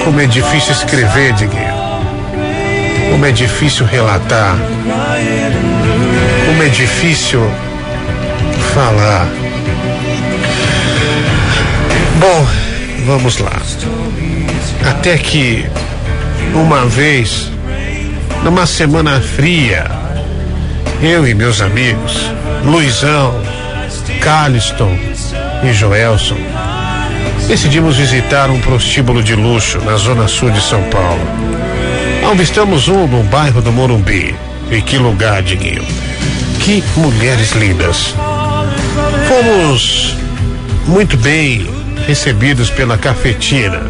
Como 0.05 0.21
é 0.21 0.27
difícil 0.27 0.73
escrever, 0.73 1.33
Diguinho. 1.35 1.83
Como 3.11 3.25
é 3.25 3.31
difícil 3.31 3.87
relatar. 3.87 4.57
Como 6.47 6.63
é 6.63 6.69
difícil 6.69 7.41
falar. 8.75 9.29
Bom, 12.19 12.47
vamos 13.07 13.39
lá. 13.39 13.61
Até 14.89 15.19
que 15.19 15.67
uma 16.55 16.87
vez 16.87 17.52
numa 18.45 18.67
semana 18.67 19.21
fria, 19.21 19.85
eu 21.01 21.27
e 21.27 21.35
meus 21.35 21.61
amigos, 21.61 22.31
Luizão, 22.65 23.41
Carliston 24.21 24.97
e 25.63 25.73
Joelson, 25.73 26.37
decidimos 27.47 27.97
visitar 27.97 28.51
um 28.51 28.61
prostíbulo 28.61 29.23
de 29.23 29.35
luxo 29.35 29.79
na 29.83 29.97
zona 29.97 30.27
sul 30.27 30.51
de 30.51 30.61
São 30.61 30.83
Paulo. 30.85 31.21
Avistamos 32.31 32.89
um 32.89 33.07
no 33.07 33.23
bairro 33.25 33.61
do 33.61 33.71
Morumbi. 33.71 34.35
E 34.71 34.81
que 34.81 34.97
lugar, 34.97 35.43
Diguinho. 35.43 35.85
Que 36.61 36.83
mulheres 36.97 37.53
lindas. 37.53 38.15
Fomos 39.29 40.17
muito 40.87 41.17
bem 41.17 41.69
recebidos 42.07 42.71
pela 42.71 42.97
cafetina, 42.97 43.83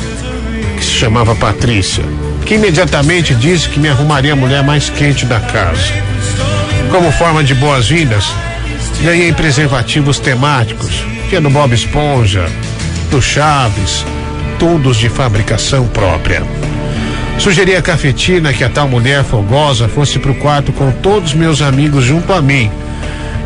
que 0.77 0.85
se 0.85 0.91
chamava 0.91 1.37
Patrícia 1.37 2.03
que 2.45 2.55
imediatamente 2.55 3.35
disse 3.35 3.69
que 3.69 3.81
me 3.81 3.89
arrumaria 3.89 4.33
a 4.33 4.37
mulher 4.37 4.63
mais 4.63 4.89
quente 4.89 5.25
da 5.27 5.41
casa. 5.41 5.93
Como 6.91 7.11
forma 7.13 7.43
de 7.43 7.55
boas-vindas, 7.55 8.33
ganhei 9.03 9.33
preservativos 9.33 10.19
temáticos, 10.19 11.05
que 11.29 11.37
é 11.37 11.41
do 11.41 11.51
Bob 11.51 11.73
Esponja, 11.75 12.47
do 13.11 13.21
Chaves, 13.21 14.05
todos 14.59 14.97
de 14.97 15.09
fabricação 15.09 15.87
própria. 15.89 16.43
Sugeri 17.39 17.75
a 17.75 17.83
cafetina 17.83 18.53
que 18.53 18.63
a 18.63 18.69
tal 18.69 18.87
mulher 18.87 19.25
fogosa 19.25 19.89
fosse 19.89 20.19
pro 20.19 20.35
quarto 20.35 20.73
com 20.73 20.93
todos 20.93 21.35
meus 21.35 21.61
amigos 21.61 22.05
junto 22.05 22.33
a 22.33 22.41
mim. 22.41 22.71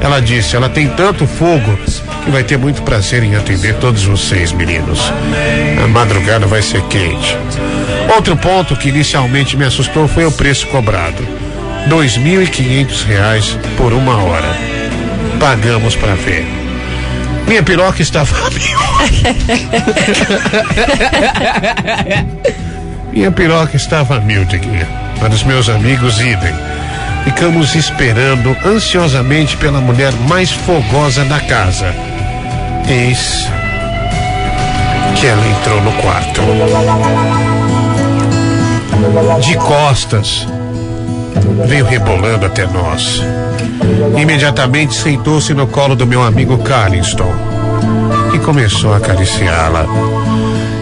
Ela 0.01 0.21
disse: 0.21 0.57
ela 0.57 0.69
tem 0.69 0.89
tanto 0.89 1.27
fogo 1.27 1.79
que 2.25 2.31
vai 2.31 2.45
ter 2.45 2.59
muito 2.59 2.83
prazer 2.83 3.23
em 3.23 3.37
atender 3.37 3.77
todos 3.77 4.05
vocês, 4.05 4.53
meninos. 4.53 5.13
A 5.83 5.89
madrugada 5.89 6.47
vai 6.47 6.61
ser 6.61 6.83
quente. 6.83 7.37
Outro 8.15 8.37
ponto 8.37 8.77
que 8.77 8.89
inicialmente 8.89 9.57
me 9.57 9.65
assustou 9.65 10.07
foi 10.09 10.25
o 10.25 10.33
preço 10.33 10.67
cobrado. 10.69 11.27
Dois 11.89 12.17
mil 12.17 12.43
e 12.43 12.47
quinhentos 12.47 13.03
reais 13.03 13.59
por 13.77 13.93
uma 13.93 14.17
hora. 14.23 14.57
Pagamos 15.39 15.95
para 15.97 16.15
ver. 16.15 16.47
Minha 17.47 17.63
piroca 17.63 18.03
estava. 18.03 18.35
Minha 23.13 23.31
piroca 23.31 23.77
estava 23.77 24.19
mil, 24.21 24.45
Diguinha. 24.45 24.89
Para 25.21 25.33
os 25.33 25.43
meus 25.45 25.69
amigos, 25.69 26.21
idem. 26.21 26.55
Ficamos 27.25 27.75
esperando 27.75 28.57
ansiosamente 28.65 29.57
pela 29.57 29.81
mulher 29.81 30.13
mais 30.29 30.53
fogosa 30.53 31.25
da 31.25 31.41
casa. 31.41 31.95
Eis 32.89 33.49
que 35.19 35.27
ela 35.27 35.47
entrou 35.47 35.81
no 35.83 35.93
quarto 35.93 36.43
de 39.41 39.57
costas, 39.57 40.47
veio 41.67 41.85
rebolando 41.85 42.47
até 42.47 42.67
nós. 42.67 43.23
Imediatamente 44.17 44.95
sentou-se 44.95 45.53
no 45.55 45.67
colo 45.67 45.95
do 45.95 46.07
meu 46.07 46.23
amigo 46.23 46.59
Carliston, 46.59 47.33
que 48.31 48.39
começou 48.39 48.93
a 48.93 48.97
acariciá-la. 48.97 49.87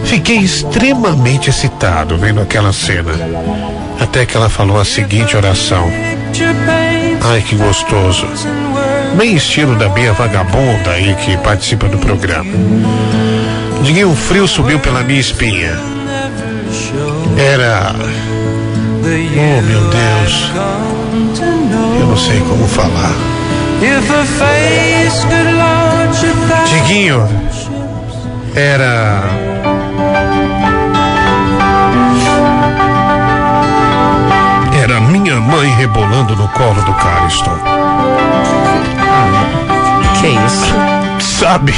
Fiquei 0.05 0.37
extremamente 0.37 1.49
excitado 1.49 2.17
vendo 2.17 2.41
aquela 2.41 2.71
cena, 2.71 3.11
até 3.99 4.25
que 4.25 4.37
ela 4.37 4.49
falou 4.49 4.79
a 4.79 4.85
seguinte 4.85 5.35
oração: 5.35 5.89
Ai, 7.21 7.41
que 7.41 7.55
gostoso. 7.55 8.27
Bem 9.15 9.35
estilo 9.35 9.75
da 9.75 9.87
Bia 9.89 10.13
Vagabunda 10.13 10.91
aí 10.91 11.15
que 11.15 11.37
participa 11.37 11.87
do 11.87 11.97
programa. 11.97 12.51
Diguinho, 13.81 14.11
o 14.11 14.15
frio 14.15 14.47
subiu 14.47 14.79
pela 14.79 15.03
minha 15.03 15.19
espinha. 15.19 15.71
Era. 17.37 17.95
Oh 19.07 19.61
meu 19.61 19.81
Deus. 19.89 20.51
Eu 21.99 22.07
não 22.07 22.17
sei 22.17 22.39
como 22.39 22.67
falar. 22.67 23.13
Diguinho. 26.65 27.29
Era. 28.55 29.21
Era 34.81 34.99
minha 35.01 35.39
mãe 35.39 35.69
rebolando 35.75 36.35
no 36.35 36.47
colo 36.47 36.81
do 36.81 36.93
Cariston. 36.95 37.59
Que 40.19 40.29
isso? 40.47 40.73
Sabe? 41.19 41.75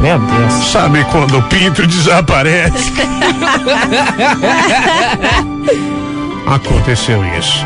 Meu 0.00 0.16
Deus. 0.20 0.52
Sabe 0.70 1.02
quando 1.10 1.38
o 1.38 1.42
pinto 1.42 1.84
desaparece? 1.88 2.92
Aconteceu 6.50 7.24
isso. 7.38 7.64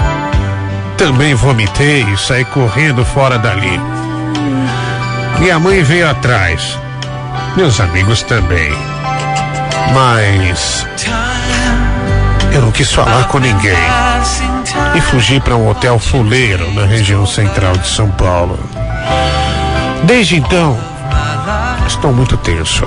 Também 0.97 1.35
vomitei 1.35 2.03
e 2.03 2.17
saí 2.17 2.45
correndo 2.45 3.05
fora 3.05 3.39
dali. 3.39 3.81
Minha 5.39 5.59
mãe 5.59 5.83
veio 5.83 6.09
atrás. 6.09 6.79
Meus 7.57 7.81
amigos 7.81 8.23
também. 8.23 8.71
Mas. 9.93 10.87
Eu 12.53 12.63
não 12.63 12.71
quis 12.71 12.93
falar 12.93 13.25
com 13.29 13.39
ninguém. 13.39 13.77
E 14.95 15.01
fugi 15.01 15.41
para 15.41 15.57
um 15.57 15.69
hotel 15.69 15.99
fuleiro 15.99 16.71
na 16.73 16.85
região 16.87 17.27
central 17.27 17.77
de 17.77 17.89
São 17.89 18.11
Paulo. 18.11 18.59
Desde 20.05 20.37
então, 20.37 20.79
Estou 21.87 22.13
muito 22.13 22.37
tenso. 22.39 22.87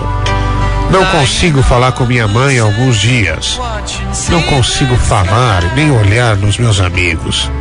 Não 0.90 1.06
consigo 1.08 1.62
falar 1.62 1.92
com 1.92 2.06
minha 2.06 2.28
mãe 2.28 2.60
há 2.60 2.64
alguns 2.64 2.98
dias. 2.98 3.60
Não 4.30 4.42
consigo 4.44 4.96
falar 4.96 5.64
nem 5.76 5.92
olhar 5.92 6.36
nos 6.38 6.58
meus 6.58 6.80
amigos. 6.80 7.52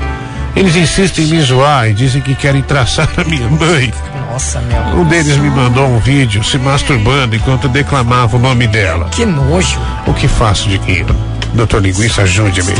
Eles 0.55 0.75
insistem 0.75 1.25
em 1.25 1.29
me 1.29 1.43
zoar 1.43 1.89
e 1.89 1.93
dizem 1.93 2.23
que 2.23 2.35
querem 2.35 2.63
traçar 2.63 3.09
a 3.17 3.25
minha 3.25 3.49
mãe. 3.49 3.93
Nossa, 4.31 4.61
meu. 4.61 5.01
Um 5.01 5.05
deles 5.05 5.37
me 5.37 5.51
mandou 5.51 5.87
um 5.87 5.99
vídeo 5.99 6.43
se 6.43 6.57
masturbando 6.57 7.37
enquanto 7.37 7.69
declamava 7.69 8.37
o 8.37 8.41
nome 8.41 8.67
dela. 8.67 9.09
Que 9.11 9.27
nojo. 9.27 9.79
O 10.07 10.15
que 10.15 10.29
faço, 10.29 10.69
Diquinho? 10.69 11.07
Doutor 11.53 11.83
Linguiça, 11.83 12.23
ajude-me. 12.23 12.73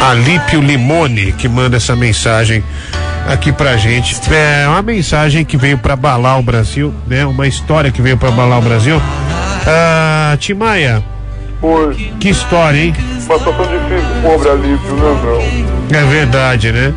Alípio 0.00 0.60
Limone 0.60 1.32
que 1.32 1.48
manda 1.48 1.76
essa 1.76 1.96
mensagem 1.96 2.62
aqui 3.28 3.52
pra 3.52 3.76
gente. 3.76 4.16
É 4.32 4.66
uma 4.68 4.82
mensagem 4.82 5.44
que 5.44 5.56
veio 5.56 5.78
pra 5.78 5.94
abalar 5.94 6.38
o 6.38 6.42
Brasil, 6.42 6.94
né? 7.06 7.26
Uma 7.26 7.46
história 7.46 7.90
que 7.90 8.00
veio 8.00 8.16
pra 8.16 8.28
abalar 8.28 8.58
o 8.58 8.62
Brasil. 8.62 9.00
Ah, 9.66 10.36
Timaya, 10.38 11.02
Oi, 11.62 12.12
que 12.18 12.30
história, 12.30 12.78
hein? 12.78 12.94
uma 13.26 13.38
situação 13.38 13.52
difícil, 13.66 14.22
pobre 14.22 14.48
Alípio, 14.48 14.94
né, 14.94 15.20
meu? 15.90 15.98
É 15.98 16.04
verdade, 16.04 16.72
né? 16.72 16.94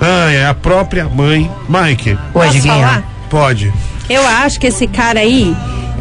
Ah, 0.00 0.30
é 0.30 0.46
a 0.46 0.54
própria 0.54 1.08
mãe. 1.08 1.50
Mike, 1.68 2.18
Diguinho. 2.52 2.74
falar? 2.74 3.02
pode. 3.30 3.72
Eu 4.08 4.26
acho 4.26 4.60
que 4.60 4.66
esse 4.66 4.86
cara 4.86 5.20
aí 5.20 5.56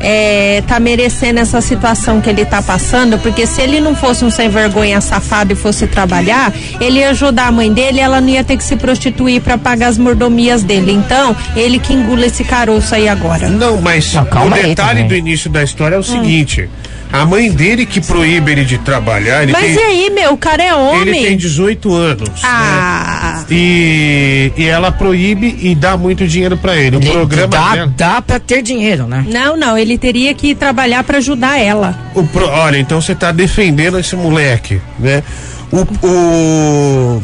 é, 0.08 0.62
tá 0.68 0.80
merecendo 0.80 1.40
essa 1.40 1.60
situação 1.62 2.22
que 2.22 2.30
ele 2.30 2.46
tá 2.46 2.62
passando, 2.62 3.18
porque 3.18 3.48
se 3.48 3.60
ele 3.62 3.82
não 3.82 3.96
fosse 3.96 4.24
um 4.24 4.30
sem 4.30 4.48
vergonha 4.50 5.02
safado 5.02 5.54
e 5.54 5.56
fosse 5.56 5.88
trabalhar, 5.88 6.54
ele 6.80 7.00
ia 7.00 7.10
ajudar 7.10 7.48
a 7.48 7.52
mãe 7.52 7.74
dele 7.74 7.98
e 7.98 8.02
ela 8.02 8.22
não 8.22 8.30
ia 8.30 8.44
ter 8.44 8.56
que 8.56 8.64
se 8.64 8.76
prostituir 8.76 9.42
pra 9.42 9.58
pagar 9.58 9.88
as 9.88 9.98
mordomias 9.98 10.62
dele. 10.62 10.92
Então, 10.92 11.36
ele 11.56 11.80
que 11.80 11.92
engula 11.94 12.28
esse 12.28 12.44
caroço 12.44 12.94
aí 12.94 13.10
agora. 13.10 13.50
Não, 13.50 13.82
mas 13.82 14.14
Não, 14.14 14.22
o 14.24 14.26
calma 14.28 14.56
aí 14.58 14.68
detalhe 14.68 15.02
também. 15.04 15.08
do 15.08 15.16
início 15.16 15.50
da 15.50 15.64
história 15.64 15.96
é 15.96 15.98
o 15.98 16.02
Hum. 16.02 16.04
seguinte: 16.04 16.70
a 17.12 17.26
mãe 17.26 17.50
dele 17.52 17.86
que 17.86 18.00
proíbe 18.00 18.52
ele 18.52 18.64
de 18.66 18.78
trabalhar, 18.78 19.42
ele 19.44 19.52
Mas 19.54 19.64
tem, 19.66 19.74
e 19.76 19.80
aí, 19.80 20.10
meu, 20.12 20.34
o 20.34 20.38
cara 20.38 20.62
é 20.64 20.68
ele 21.02 21.12
tem 21.14 21.22
homem. 21.26 21.38
18 21.38 21.94
anos. 21.94 22.30
Ah, 22.44 23.38
né? 23.40 23.46
E, 23.50 24.52
e 24.58 24.66
ela 24.66 24.92
proíbe 24.92 25.58
e 25.62 25.74
dá 25.76 25.96
muito 25.98 26.28
dinheiro 26.28 26.58
pra 26.58 26.76
ele. 26.76 26.98
O 26.98 27.00
Ele 27.00 27.12
programa 27.12 27.48
dá, 27.48 27.74
dela. 27.76 27.94
dá 27.96 28.22
pra 28.22 28.40
ter 28.40 28.62
dinheiro, 28.62 29.08
né? 29.08 29.26
não, 29.30 29.56
não, 29.58 29.78
ele 29.78 29.95
teria 29.98 30.34
que 30.34 30.54
trabalhar 30.56 31.04
pra 31.04 31.18
ajudar 31.18 31.60
ela. 31.60 31.98
Pro- 32.32 32.48
olha, 32.50 32.78
então 32.78 33.00
você 33.02 33.14
tá 33.16 33.32
defendendo 33.32 34.00
esse 34.00 34.16
moleque, 34.16 34.82
né? 35.00 35.24
O, 35.72 36.08
o, 36.08 37.24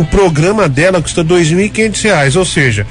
o 0.00 0.04
programa 0.06 0.68
dela 0.68 1.00
custa 1.02 1.24
2.500 1.24 2.02
reais, 2.04 2.36
ou 2.36 2.44
seja, 2.44 2.86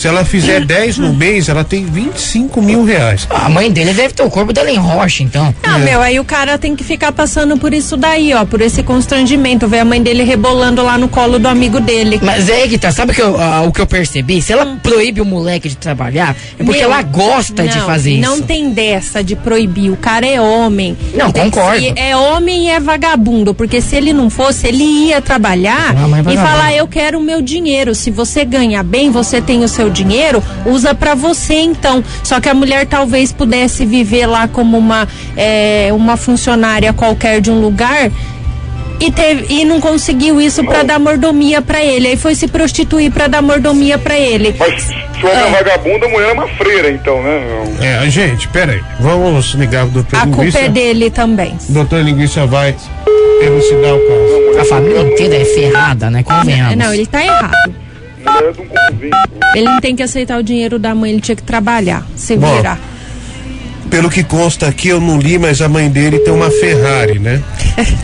se 0.00 0.08
ela 0.08 0.24
fizer 0.24 0.64
10 0.66 0.98
no 0.98 1.12
mês, 1.12 1.48
ela 1.48 1.62
tem 1.64 1.84
25 1.84 2.62
mil 2.62 2.84
reais. 2.84 3.26
A 3.30 3.48
mãe 3.48 3.70
dele 3.70 3.92
deve 3.92 4.14
ter 4.14 4.22
o 4.22 4.30
corpo 4.30 4.52
dela 4.52 4.70
em 4.70 4.76
rocha, 4.76 5.22
então. 5.22 5.54
Não, 5.64 5.78
meu, 5.78 6.00
aí 6.00 6.18
o 6.18 6.24
cara 6.24 6.56
tem 6.58 6.74
que 6.74 6.82
ficar 6.84 7.12
passando 7.12 7.56
por 7.58 7.72
isso 7.74 7.96
daí, 7.96 8.32
ó, 8.34 8.44
por 8.44 8.60
esse 8.60 8.82
constrangimento, 8.82 9.68
ver 9.68 9.80
a 9.80 9.84
mãe 9.84 10.02
dele 10.02 10.22
rebolando 10.22 10.82
lá 10.82 10.96
no 10.96 11.08
colo 11.08 11.38
do 11.38 11.46
amigo 11.48 11.80
dele. 11.80 12.18
Mas 12.22 12.48
é 12.48 12.62
aí 12.62 12.68
que 12.68 12.78
tá, 12.78 12.90
sabe 12.90 13.12
que 13.12 13.20
eu- 13.22 13.38
ah, 13.40 13.62
o 13.62 13.72
que 13.72 13.80
eu 13.80 13.86
percebi? 13.86 14.40
Se 14.40 14.52
ela 14.52 14.78
proíbe 14.82 15.20
o 15.20 15.24
moleque 15.24 15.68
de 15.68 15.76
trabalhar, 15.76 16.34
é 16.58 16.62
porque 16.64 16.80
Meu, 16.80 16.90
ela 16.92 17.02
gosta 17.02 17.62
de 17.66 17.78
não, 17.78 17.86
fazer 17.86 18.12
isso. 18.12 18.20
Não 18.22 18.40
tem 18.40 18.70
dessa 18.70 19.22
de 19.22 19.36
proibir. 19.36 19.90
O 19.90 19.96
cara 19.96 20.26
é 20.26 20.40
homem. 20.40 20.96
Não, 21.14 21.30
concordo. 21.32 21.80
ser- 21.82 21.92
É 21.96 22.16
homem 22.16 22.66
e 22.66 22.70
é 22.70 22.80
vagabundo. 22.80 23.52
Porque 23.54 23.80
se 23.80 23.96
ele 23.96 24.12
não 24.12 24.30
fosse, 24.30 24.66
ele 24.68 24.84
ia 24.84 25.20
trabalhar 25.20 25.94
Ah, 25.96 26.32
e 26.32 26.36
falar: 26.36 26.72
Eu 26.74 26.86
quero 26.88 27.18
o 27.18 27.22
meu 27.22 27.42
dinheiro. 27.42 27.94
Se 27.94 28.10
você 28.10 28.44
ganha 28.44 28.82
bem, 28.82 29.10
você 29.10 29.40
tem 29.40 29.62
o 29.64 29.68
seu 29.68 29.89
dinheiro, 29.90 30.42
usa 30.64 30.94
pra 30.94 31.14
você 31.14 31.54
então. 31.54 32.02
Só 32.22 32.40
que 32.40 32.48
a 32.48 32.54
mulher 32.54 32.86
talvez 32.86 33.32
pudesse 33.32 33.84
viver 33.84 34.26
lá 34.26 34.48
como 34.48 34.78
uma, 34.78 35.06
é, 35.36 35.88
uma 35.92 36.16
funcionária 36.16 36.92
qualquer 36.92 37.40
de 37.40 37.50
um 37.50 37.60
lugar. 37.60 38.10
E, 39.00 39.10
teve, 39.10 39.46
e 39.48 39.64
não 39.64 39.80
conseguiu 39.80 40.38
isso 40.38 40.62
pra 40.62 40.82
dar 40.82 40.98
mordomia 40.98 41.62
pra 41.62 41.82
ele. 41.82 42.08
Aí 42.08 42.16
foi 42.18 42.34
se 42.34 42.46
prostituir 42.46 43.10
pra 43.10 43.28
dar 43.28 43.40
mordomia 43.40 43.96
pra 43.96 44.14
ele. 44.18 44.54
Mas 44.58 44.82
se 44.82 44.92
o 45.24 45.26
homem 45.26 45.42
é 45.42 45.50
vagabundo, 45.50 46.04
a 46.04 46.08
mulher 46.10 46.28
é 46.28 46.32
uma 46.34 46.46
freira, 46.48 46.90
então, 46.90 47.22
né? 47.22 47.40
É, 47.80 48.10
gente, 48.10 48.46
pera 48.48 48.72
aí. 48.72 48.82
Vamos 49.00 49.54
ligar 49.54 49.84
pro 49.84 49.94
doutor 49.94 50.16
A 50.18 50.22
culpa 50.24 50.36
Linguiça. 50.42 50.58
é 50.58 50.68
dele 50.68 51.08
também. 51.10 51.56
O 51.70 51.72
doutor 51.72 52.02
Linguiça 52.02 52.44
vai 52.44 52.76
elucidar 53.40 53.94
o 53.94 54.00
caso. 54.00 54.60
A 54.60 54.64
família 54.66 55.00
inteira 55.00 55.36
é 55.36 55.44
ferrada, 55.46 56.10
né? 56.10 56.22
Convenhamos. 56.22 56.76
Não, 56.76 56.92
ele 56.92 57.06
tá 57.06 57.24
errado. 57.24 57.74
Mulher 58.24 58.52
de 58.52 58.60
um 58.60 58.66
convite. 58.66 59.16
Ele 59.54 59.64
não 59.64 59.80
tem 59.80 59.96
que 59.96 60.02
aceitar 60.02 60.38
o 60.38 60.42
dinheiro 60.42 60.78
da 60.78 60.94
mãe, 60.94 61.10
ele 61.12 61.20
tinha 61.20 61.36
que 61.36 61.42
trabalhar, 61.42 62.06
se 62.16 62.36
Bom. 62.36 62.56
virar. 62.56 62.78
Pelo 63.90 64.08
que 64.08 64.22
consta 64.22 64.68
aqui, 64.68 64.88
eu 64.88 65.00
não 65.00 65.18
li, 65.18 65.36
mas 65.36 65.60
a 65.60 65.68
mãe 65.68 65.90
dele 65.90 66.20
tem 66.20 66.32
uma 66.32 66.48
Ferrari, 66.48 67.18
né? 67.18 67.42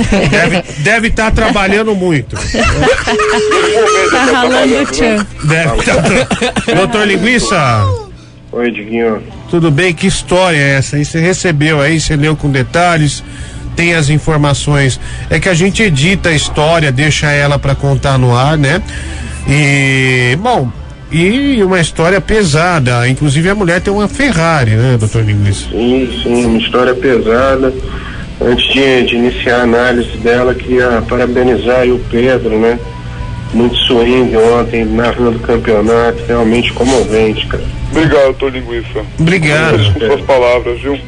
Deve 0.83 1.09
estar 1.09 1.26
tá 1.26 1.31
trabalhando 1.31 1.94
muito. 1.94 2.37
Tá 4.11 4.24
ralando 4.24 4.83
o 4.83 4.87
tchan. 4.87 5.24
Deve 5.44 5.83
tá 5.83 6.02
tra... 6.02 6.74
Doutor 6.74 7.07
Linguiça, 7.07 7.85
Oi, 8.50 8.70
Diguinho. 8.72 9.22
tudo 9.48 9.70
bem? 9.70 9.94
Que 9.94 10.09
história 10.09 10.57
é 10.57 10.76
essa? 10.76 10.96
aí? 10.96 11.05
Você 11.05 11.20
recebeu 11.20 11.81
aí, 11.81 12.00
você 12.00 12.16
leu 12.16 12.35
com 12.35 12.50
detalhes, 12.50 13.22
tem 13.76 13.94
as 13.94 14.09
informações. 14.09 14.98
É 15.31 15.38
que 15.38 15.48
a 15.48 15.55
gente 15.55 15.83
edita 15.83 16.31
a 16.31 16.33
história, 16.33 16.90
deixa 16.90 17.31
ela 17.31 17.59
pra 17.59 17.74
contar 17.76 18.18
no 18.18 18.35
ar, 18.35 18.57
né? 18.59 18.83
E, 19.49 20.37
bom, 20.41 20.71
e 21.11 21.63
uma 21.63 21.81
história 21.81 22.21
pesada. 22.21 23.09
Inclusive 23.09 23.49
a 23.49 23.55
mulher 23.55 23.81
tem 23.81 23.93
uma 23.93 24.09
Ferrari, 24.09 24.73
né, 24.73 24.97
doutor 24.99 25.25
Linguiça? 25.25 25.69
Sim, 25.71 26.21
sim, 26.23 26.47
uma 26.47 26.59
história 26.59 26.95
pesada. 26.95 27.73
Antes 28.41 28.67
de, 28.73 29.05
de 29.05 29.17
iniciar 29.17 29.61
a 29.61 29.63
análise 29.63 30.17
dela, 30.19 30.55
queria 30.55 31.03
parabenizar 31.09 31.81
aí 31.81 31.93
o 31.93 31.99
Pedro, 32.11 32.59
né? 32.59 32.79
Muito 33.55 33.77
swing 33.77 34.37
ontem, 34.37 34.85
narrando 34.85 35.39
o 35.39 35.41
campeonato, 35.41 36.23
realmente 36.27 36.73
comovente, 36.73 37.47
cara. 37.47 37.65
Obrigado, 37.91 38.25
doutor 38.25 38.53
Linguiça. 38.53 39.03
Obrigado. 39.19 39.95
Com 39.95 40.01
suas 40.01 40.21
palavras, 40.23 40.81
viu? 40.81 40.99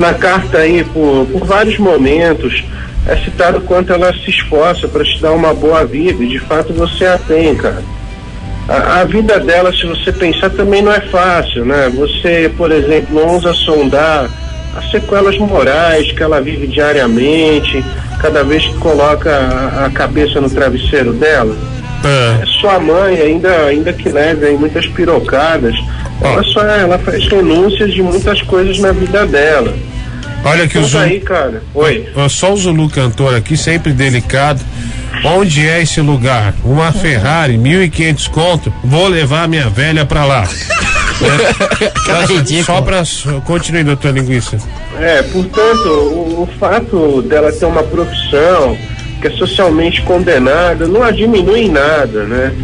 Na 0.00 0.14
carta 0.14 0.56
aí, 0.56 0.82
por, 0.82 1.26
por 1.26 1.44
vários 1.44 1.78
momentos, 1.78 2.64
é 3.06 3.16
citado 3.16 3.60
quanto 3.60 3.92
ela 3.92 4.10
se 4.14 4.30
esforça 4.30 4.88
para 4.88 5.04
te 5.04 5.20
dar 5.20 5.32
uma 5.32 5.52
boa 5.52 5.84
vida, 5.84 6.24
e 6.24 6.28
de 6.28 6.38
fato 6.38 6.72
você 6.72 7.04
a 7.04 7.18
tem, 7.18 7.54
cara. 7.54 7.82
A, 8.66 9.00
a 9.00 9.04
vida 9.04 9.38
dela, 9.38 9.70
se 9.70 9.86
você 9.86 10.10
pensar, 10.10 10.48
também 10.48 10.80
não 10.80 10.90
é 10.90 11.02
fácil, 11.02 11.66
né? 11.66 11.92
Você, 11.94 12.50
por 12.56 12.72
exemplo, 12.72 13.18
ousa 13.18 13.52
sondar 13.52 14.30
as 14.74 14.90
sequelas 14.90 15.36
morais 15.36 16.10
que 16.12 16.22
ela 16.22 16.40
vive 16.40 16.66
diariamente, 16.66 17.84
cada 18.22 18.42
vez 18.42 18.64
que 18.64 18.78
coloca 18.78 19.30
a, 19.30 19.84
a 19.84 19.90
cabeça 19.90 20.40
no 20.40 20.48
travesseiro 20.48 21.12
dela. 21.12 21.54
Ah, 22.02 22.42
Sua 22.58 22.80
mãe, 22.80 23.20
ainda, 23.20 23.66
ainda 23.66 23.92
que 23.92 24.08
leve 24.08 24.46
aí 24.46 24.56
muitas 24.56 24.86
pirocadas, 24.86 25.74
ela, 26.22 26.42
só, 26.44 26.60
ela 26.62 26.98
faz 26.98 27.26
renúncias 27.28 27.92
de 27.92 28.02
muitas 28.02 28.42
coisas 28.42 28.78
na 28.78 28.92
vida 28.92 29.26
dela. 29.26 29.74
olha 30.44 30.68
que 30.68 30.78
o 30.78 30.84
Zulu, 30.84 31.04
aí, 31.04 31.20
cara. 31.20 31.62
Oi. 31.74 32.08
só 32.28 32.52
o 32.52 32.56
Zulu 32.56 32.88
cantor 32.88 33.34
aqui, 33.34 33.56
sempre 33.56 33.92
delicado. 33.92 34.60
Onde 35.24 35.68
é 35.68 35.82
esse 35.82 36.00
lugar? 36.00 36.54
Uma 36.64 36.92
Ferrari, 36.92 37.58
1.500 37.58 38.30
conto. 38.30 38.72
Vou 38.82 39.08
levar 39.08 39.48
minha 39.48 39.68
velha 39.68 40.06
pra 40.06 40.24
lá. 40.24 40.48
Ridículo. 42.28 42.64
Só 42.64 42.80
pra. 42.80 43.02
Continue, 43.44 43.84
doutor 43.84 44.14
Linguiça. 44.14 44.56
É, 44.98 45.22
portanto, 45.22 45.88
o, 45.88 46.42
o 46.42 46.48
fato 46.58 47.22
dela 47.22 47.52
ter 47.52 47.66
uma 47.66 47.82
profissão 47.82 48.76
que 49.20 49.26
é 49.26 49.30
socialmente 49.32 50.00
condenada 50.02 50.86
não 50.88 51.02
a 51.02 51.10
diminui 51.10 51.62
em 51.62 51.70
nada, 51.70 52.24
né? 52.24 52.54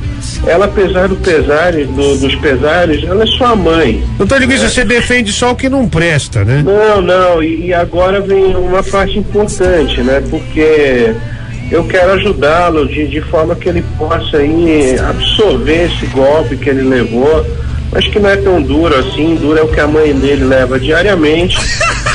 Ela, 0.46 0.66
apesar 0.66 1.08
do 1.08 1.16
pesares, 1.16 1.88
do- 1.88 2.16
dos 2.18 2.34
pesares, 2.36 3.02
ela 3.04 3.22
é 3.22 3.26
sua 3.26 3.56
mãe. 3.56 4.02
Doutor 4.18 4.40
Linguiça, 4.40 4.68
você 4.68 4.84
defende 4.84 5.32
só 5.32 5.52
o 5.52 5.56
que 5.56 5.68
não 5.68 5.88
presta, 5.88 6.44
né? 6.44 6.62
Não, 6.64 7.00
não, 7.00 7.42
e, 7.42 7.66
e 7.66 7.74
agora 7.74 8.20
vem 8.20 8.54
uma 8.56 8.82
parte 8.82 9.18
importante, 9.18 10.00
né? 10.02 10.22
Porque 10.30 11.14
eu 11.70 11.84
quero 11.84 12.12
ajudá-lo 12.12 12.86
de, 12.86 13.06
de 13.08 13.20
forma 13.22 13.54
que 13.56 13.68
ele 13.68 13.84
possa 13.98 14.36
aí 14.38 14.96
absorver 15.00 15.86
esse 15.86 16.06
golpe 16.06 16.56
que 16.56 16.68
ele 16.70 16.82
levou, 16.82 17.44
mas 17.92 18.06
que 18.06 18.18
não 18.18 18.30
é 18.30 18.36
tão 18.36 18.60
duro 18.62 18.94
assim, 18.96 19.34
duro 19.36 19.58
é 19.58 19.62
o 19.62 19.68
que 19.68 19.80
a 19.80 19.86
mãe 19.86 20.12
dele 20.12 20.44
leva 20.44 20.78
diariamente. 20.78 21.56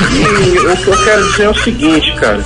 E 0.02 0.58
o 0.58 0.76
que 0.78 0.88
eu 0.88 1.04
quero 1.04 1.30
dizer 1.30 1.42
é 1.44 1.48
o 1.50 1.54
seguinte, 1.54 2.12
cara. 2.16 2.40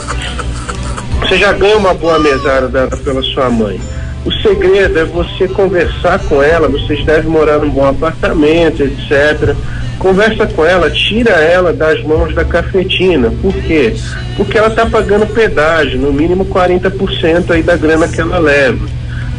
Você 1.21 1.39
já 1.39 1.53
ganha 1.53 1.77
uma 1.79 1.95
boa 1.95 2.19
mesada 2.19 2.69
dada 2.69 2.95
pela 2.99 3.23
sua 3.23 3.49
mãe. 3.49 3.81
O 4.27 4.33
segredo 4.43 4.99
é 4.99 5.05
você 5.05 5.47
conversar 5.47 6.19
com 6.19 6.43
ela, 6.43 6.67
vocês 6.67 7.05
devem 7.05 7.31
morar 7.31 7.59
num 7.59 7.71
bom 7.71 7.87
apartamento, 7.87 8.83
etc. 8.83 9.55
Conversa 10.01 10.47
com 10.49 10.65
ela, 10.65 10.91
tira 10.91 11.31
ela 11.31 11.73
das 11.73 12.03
mãos 12.03 12.35
da 12.35 12.45
cafetina. 12.45 13.33
Por 13.41 13.55
quê? 13.55 13.95
Porque 14.37 14.59
ela 14.59 14.67
está 14.67 14.85
pagando 14.85 15.27
pedágio, 15.29 15.99
no 16.01 16.13
mínimo 16.13 16.45
40% 16.45 17.53
aí 17.53 17.63
da 17.63 17.77
grana 17.77 18.09
que 18.09 18.21
ela 18.21 18.39
leva. 18.39 18.85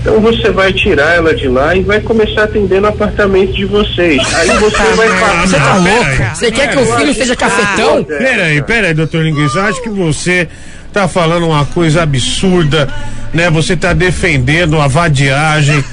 Então 0.01 0.21
você 0.21 0.51
vai 0.51 0.71
tirar 0.71 1.15
ela 1.15 1.35
de 1.35 1.49
lá 1.49 1.75
e 1.75 1.81
vai 1.81 1.99
começar 1.99 2.41
a 2.41 2.43
atender 2.45 2.79
no 2.79 2.87
apartamento 2.87 3.51
de 3.51 3.65
vocês. 3.65 4.21
Aí 4.35 4.47
você 4.51 4.83
vai 4.95 5.09
falar. 5.09 5.47
Você 5.47 5.57
tá 5.57 5.75
louco? 5.75 6.35
Você 6.35 6.51
quer 6.51 6.69
que 6.69 6.77
o 6.77 6.85
filho 6.97 7.13
seja 7.13 7.35
cafetão? 7.35 8.05
Peraí, 8.05 8.61
peraí, 8.61 8.93
doutor 8.93 9.21
Linguiça. 9.21 9.61
Acho 9.63 9.81
que 9.81 9.89
você 9.89 10.47
tá 11.01 11.07
falando 11.07 11.45
uma 11.45 11.65
coisa 11.65 12.01
absurda, 12.03 12.87
né? 13.33 13.49
Você 13.51 13.75
tá 13.75 13.93
defendendo 13.93 14.79
a 14.81 14.87
vadiagem, 14.87 15.83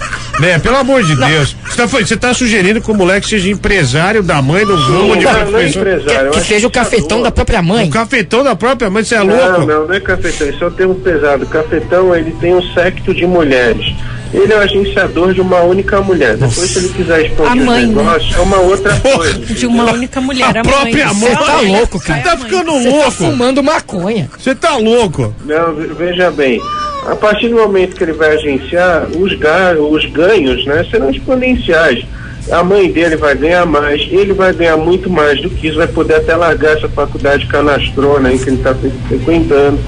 né? 0.41 0.59
Pelo 0.59 0.77
amor 0.77 1.03
de 1.03 1.15
Deus. 1.15 1.55
Você 1.69 1.77
tá, 1.77 1.87
você 1.87 2.17
tá 2.17 2.33
sugerindo 2.35 2.81
que 2.81 2.91
o 2.91 2.95
moleque 2.95 3.29
seja 3.29 3.51
empresário 3.51 4.23
da 4.23 4.41
mãe 4.41 4.65
do 4.65 4.75
rumo 4.77 5.17
de 5.17 5.25
Não, 5.25 5.51
não 5.51 5.59
é 5.59 5.69
empresário. 5.69 6.31
Que 6.31 6.39
acho 6.39 6.49
seja 6.49 6.67
o 6.67 6.71
cafetão 6.71 7.23
da 7.23 7.31
própria 7.31 7.61
mãe. 7.61 7.87
O 7.87 7.91
cafetão 7.91 8.43
da 8.43 8.57
própria 8.57 8.89
mãe, 8.89 9.05
você 9.05 9.15
é 9.15 9.19
Não, 9.19 9.27
louco? 9.27 9.67
não, 9.67 9.87
não 9.87 9.95
é 9.95 10.01
cafetão, 10.01 10.49
isso 10.49 10.65
é 10.65 10.67
um 10.67 10.71
termo 10.71 10.95
pesado. 10.95 11.47
Cafetão, 11.47 12.15
ele 12.15 12.33
tem 12.41 12.55
um 12.55 12.63
séquito 12.73 13.15
de 13.15 13.27
mulheres. 13.27 13.95
Ele 14.35 14.53
é 14.53 14.57
o 14.57 14.61
agenciador 14.61 15.33
de 15.33 15.41
uma 15.41 15.61
única 15.61 16.01
mulher. 16.01 16.37
Depois, 16.37 16.69
se 16.71 16.79
ele 16.81 16.89
quiser 16.89 17.27
expandir 17.27 17.63
o 17.63 17.71
né? 17.71 17.81
negócio, 17.87 18.37
é 18.37 18.41
uma 18.41 18.59
outra 18.59 18.93
coisa. 18.99 19.39
De 19.39 19.67
uma 19.67 19.93
única 19.93 20.21
mulher. 20.21 20.57
A 20.57 20.61
a 20.61 20.65
própria 20.65 21.15
mãe. 21.15 21.35
Só 21.37 21.45
Tá 21.45 21.61
louco, 21.61 22.01
cara. 22.01 22.21
a 22.21 22.23
Tá 22.25 22.37
ficando 22.37 22.73
Você 22.73 22.89
tá 22.91 22.97
louco? 22.97 23.11
fumando 23.13 23.63
maconha. 23.63 24.29
Você 24.37 24.55
tá 24.55 24.77
louco? 24.77 25.33
Não, 25.45 25.75
ve- 25.75 25.95
veja 25.95 26.31
bem, 26.33 26.61
a 27.09 27.15
partir 27.15 27.49
do 27.49 27.55
momento 27.57 27.95
que 27.95 28.03
ele 28.03 28.13
vai 28.13 28.35
agenciar, 28.37 29.07
os, 29.17 29.33
ga- 29.39 29.77
os 29.79 30.05
ganhos 30.07 30.67
né, 30.67 30.85
serão 30.91 31.11
exponenciais. 31.11 32.05
A 32.51 32.63
mãe 32.63 32.91
dele 32.93 33.17
vai 33.17 33.35
ganhar 33.35 33.65
mais, 33.65 34.03
ele 34.11 34.33
vai 34.35 34.53
ganhar 34.53 34.77
muito 34.77 35.09
mais 35.09 35.41
do 35.41 35.49
que 35.49 35.69
isso, 35.69 35.79
vai 35.79 35.87
poder 35.87 36.17
até 36.17 36.35
largar 36.37 36.77
essa 36.77 36.89
faculdade 36.91 37.47
canastrona 37.47 38.29
aí 38.29 38.39
que 38.39 38.51
ele 38.51 38.57
está 38.57 38.75
frequentando. 39.09 39.79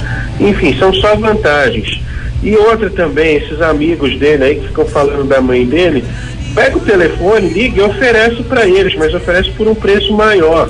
Enfim, 0.40 0.74
são 0.78 0.94
só 0.94 1.14
vantagens. 1.16 2.00
E 2.46 2.56
outra 2.56 2.88
também, 2.88 3.38
esses 3.38 3.61
amigos 3.61 4.16
dele 4.20 4.44
aí 4.44 4.54
que 4.61 4.68
ficam 4.68 4.87
falando 4.87 5.24
da 5.24 5.40
mãe 5.40 5.66
dele, 5.66 6.04
pega 6.54 6.78
o 6.78 6.80
telefone, 6.80 7.48
liga 7.48 7.80
e 7.80 7.85
oferece 7.85 8.40
para 8.44 8.64
eles, 8.64 8.94
mas 8.94 9.12
oferece 9.12 9.50
por 9.50 9.66
um 9.66 9.74
preço 9.74 10.12
maior. 10.12 10.68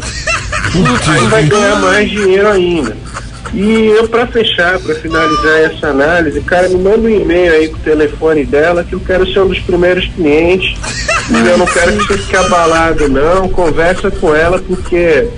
Aí 1.07 1.27
vai 1.27 1.43
ganhar 1.43 1.77
mais 1.77 2.09
dinheiro 2.09 2.49
ainda. 2.49 2.97
E 3.53 3.89
eu, 3.89 4.09
para 4.09 4.27
fechar, 4.27 4.79
para 4.79 4.95
finalizar 4.95 5.61
essa 5.65 5.89
análise, 5.89 6.41
cara, 6.41 6.67
me 6.71 6.77
manda 6.77 7.01
um 7.01 7.11
e-mail 7.11 7.53
aí 7.53 7.69
com 7.69 7.77
o 7.77 7.81
telefone 7.81 8.47
dela, 8.47 8.83
que 8.83 8.95
eu 8.95 9.01
quero 9.01 9.31
ser 9.31 9.41
um 9.41 9.49
dos 9.49 9.61
primeiros 9.61 10.07
clientes. 10.07 10.79
E 11.29 11.47
eu 11.47 11.59
não 11.59 11.67
quero 11.67 11.93
que 11.93 12.07
você 12.07 12.17
fique 12.17 12.37
abalado, 12.37 13.07
não. 13.11 13.51
Conversa 13.51 14.11
com 14.11 14.35
ela, 14.35 14.59
porque 14.59 15.29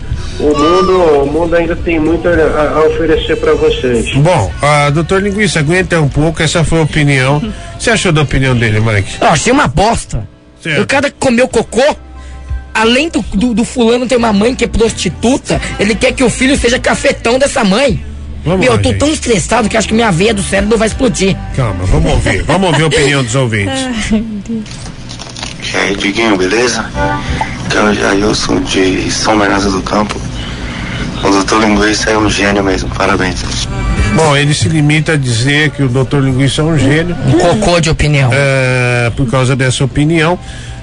o 0.41 0.45
mundo, 0.57 1.03
o 1.23 1.27
mundo 1.27 1.57
ainda 1.57 1.75
tem 1.77 1.99
muito 1.99 2.27
a, 2.29 2.33
a- 2.33 2.71
a 2.79 2.87
oferecer 2.87 3.37
para 3.37 3.55
vocês. 3.55 4.15
Bom, 4.17 4.53
ah, 4.63 4.91
doutor 4.91 5.23
Linguiça, 5.23 5.59
aguenta 5.61 6.01
um 6.01 6.09
pouco, 6.09 6.43
essa 6.43 6.63
foi 6.65 6.79
a 6.81 6.83
opinião. 6.83 7.39
O 7.39 7.41
que 7.79 7.85
você 7.85 7.91
achou 7.91 8.13
da 8.13 8.23
opinião 8.23 8.57
dele, 8.57 8.81
Mike? 8.81 9.17
Eu 9.21 9.29
achei 9.29 9.53
uma 9.53 9.67
bosta. 9.67 10.27
Certo. 10.63 10.83
O 10.83 10.87
cara 10.87 11.13
comeu 11.19 11.47
cocô. 11.49 11.83
Além 12.75 13.09
do, 13.09 13.21
do, 13.35 13.55
do 13.55 13.65
fulano 13.65 14.07
ter 14.07 14.15
uma 14.17 14.33
mãe 14.33 14.55
que 14.55 14.65
é 14.65 14.69
prostituta, 14.69 15.61
ele 15.81 15.97
quer 15.97 16.13
que 16.13 16.23
o 16.23 16.31
filho 16.31 16.57
seja 16.57 16.79
cafetão 16.79 17.37
dessa 17.39 17.65
mãe. 17.65 18.01
Vamos 18.45 18.61
Meu, 18.61 18.71
lá, 18.73 18.79
eu 18.79 18.83
tô 18.83 18.91
gente. 18.91 18.99
tão 19.01 19.09
estressado 19.13 19.69
que 19.69 19.77
acho 19.77 19.89
que 19.89 19.95
minha 19.95 20.13
veia 20.13 20.33
do 20.33 20.43
cérebro 20.45 20.79
vai 20.79 20.87
explodir. 20.87 21.37
Calma, 21.57 21.85
vamos 21.87 22.13
ouvir. 22.13 22.43
Vamos 22.45 22.69
ouvir 22.69 22.83
a 22.85 22.87
opinião 22.87 23.25
dos 23.25 23.35
ouvintes. 23.35 23.81
E 25.73 25.77
aí, 25.77 25.97
Diguinho, 25.97 26.37
beleza? 26.37 26.85
Que 27.69 27.77
é 27.77 27.83
o 27.83 27.93
Jailson 27.93 28.61
de 28.61 29.11
São 29.11 29.37
Bernardo 29.39 29.71
do 29.71 29.83
Campo. 29.83 30.19
O 31.23 31.31
doutor 31.31 31.61
Linguiça 31.61 32.11
é 32.11 32.17
um 32.17 32.31
gênio 32.31 32.65
mesmo, 32.65 32.89
parabéns. 32.91 33.69
Bom, 34.15 34.37
ele 34.37 34.55
se 34.55 34.69
limita 34.69 35.13
a 35.13 35.17
dizer 35.17 35.71
que 35.71 35.83
o 35.83 35.89
doutor 35.89 36.23
Linguiça 36.23 36.63
é 36.63 36.65
um 36.65 36.79
gênio. 36.79 37.15
Um 37.27 37.33
cocô 37.33 37.81
de 37.81 37.91
opinião. 37.91 38.31
É, 38.33 39.13
por 39.17 39.29
causa 39.31 39.55
dessa 39.55 39.85
opinião. 39.85 40.39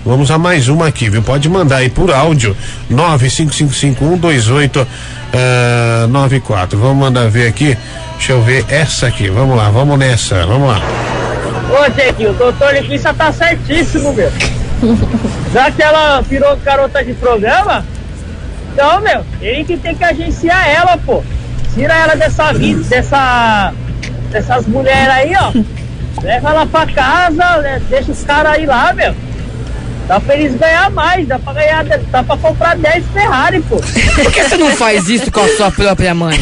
Vamos 0.05 0.29
a 0.29 0.37
mais 0.37 0.67
uma 0.67 0.87
aqui, 0.87 1.09
viu? 1.09 1.23
Pode 1.23 1.49
mandar 1.49 1.77
aí 1.77 1.89
por 1.89 2.11
áudio 2.11 2.55
955512894. 2.91 4.85
Vamos 6.73 6.97
mandar 6.97 7.27
ver 7.27 7.47
aqui. 7.47 7.75
Deixa 8.17 8.33
eu 8.33 8.41
ver 8.43 8.63
essa 8.69 9.07
aqui. 9.07 9.29
Vamos 9.29 9.57
lá, 9.57 9.71
vamos 9.71 9.97
nessa. 9.97 10.45
Vamos 10.45 10.69
lá. 10.69 10.79
Ô, 11.71 11.91
Jequinho, 11.91 12.29
o 12.29 12.33
doutor 12.33 12.75
Linguiça 12.75 13.11
tá 13.15 13.31
certíssimo, 13.31 14.13
meu. 14.13 14.31
Já 15.53 15.71
que 15.71 15.81
ela 15.81 16.21
virou 16.21 16.55
garota 16.57 17.03
de 17.03 17.13
programa, 17.13 17.85
então, 18.73 18.99
meu, 18.99 19.25
ele 19.41 19.63
que 19.63 19.77
tem 19.77 19.95
que 19.95 20.03
agenciar 20.03 20.67
ela, 20.69 20.97
pô. 20.97 21.23
Tira 21.73 21.93
ela 21.93 22.15
dessa 22.15 22.51
vida, 22.51 22.83
dessa. 22.83 23.73
dessas 24.29 24.67
mulheres 24.67 25.09
aí, 25.09 25.33
ó. 25.35 25.51
Leva 26.21 26.49
ela 26.49 26.65
pra 26.65 26.85
casa, 26.87 27.57
né, 27.61 27.81
deixa 27.89 28.11
os 28.11 28.23
caras 28.23 28.53
aí 28.53 28.65
lá, 28.65 28.93
meu. 28.93 29.15
Dá 30.07 30.19
pra 30.19 30.35
eles 30.35 30.55
ganhar 30.55 30.89
mais, 30.91 31.27
dá 31.27 31.39
pra 31.39 31.53
ganhar, 31.53 31.85
dá 31.85 32.23
pra 32.23 32.37
comprar 32.37 32.77
10 32.77 33.05
Ferrari, 33.13 33.61
pô. 33.61 33.77
Por 33.77 34.31
que 34.31 34.43
você 34.43 34.57
não 34.57 34.71
faz 34.75 35.07
isso 35.09 35.31
com 35.31 35.39
a 35.39 35.47
sua 35.55 35.71
própria 35.71 36.13
mãe? 36.13 36.37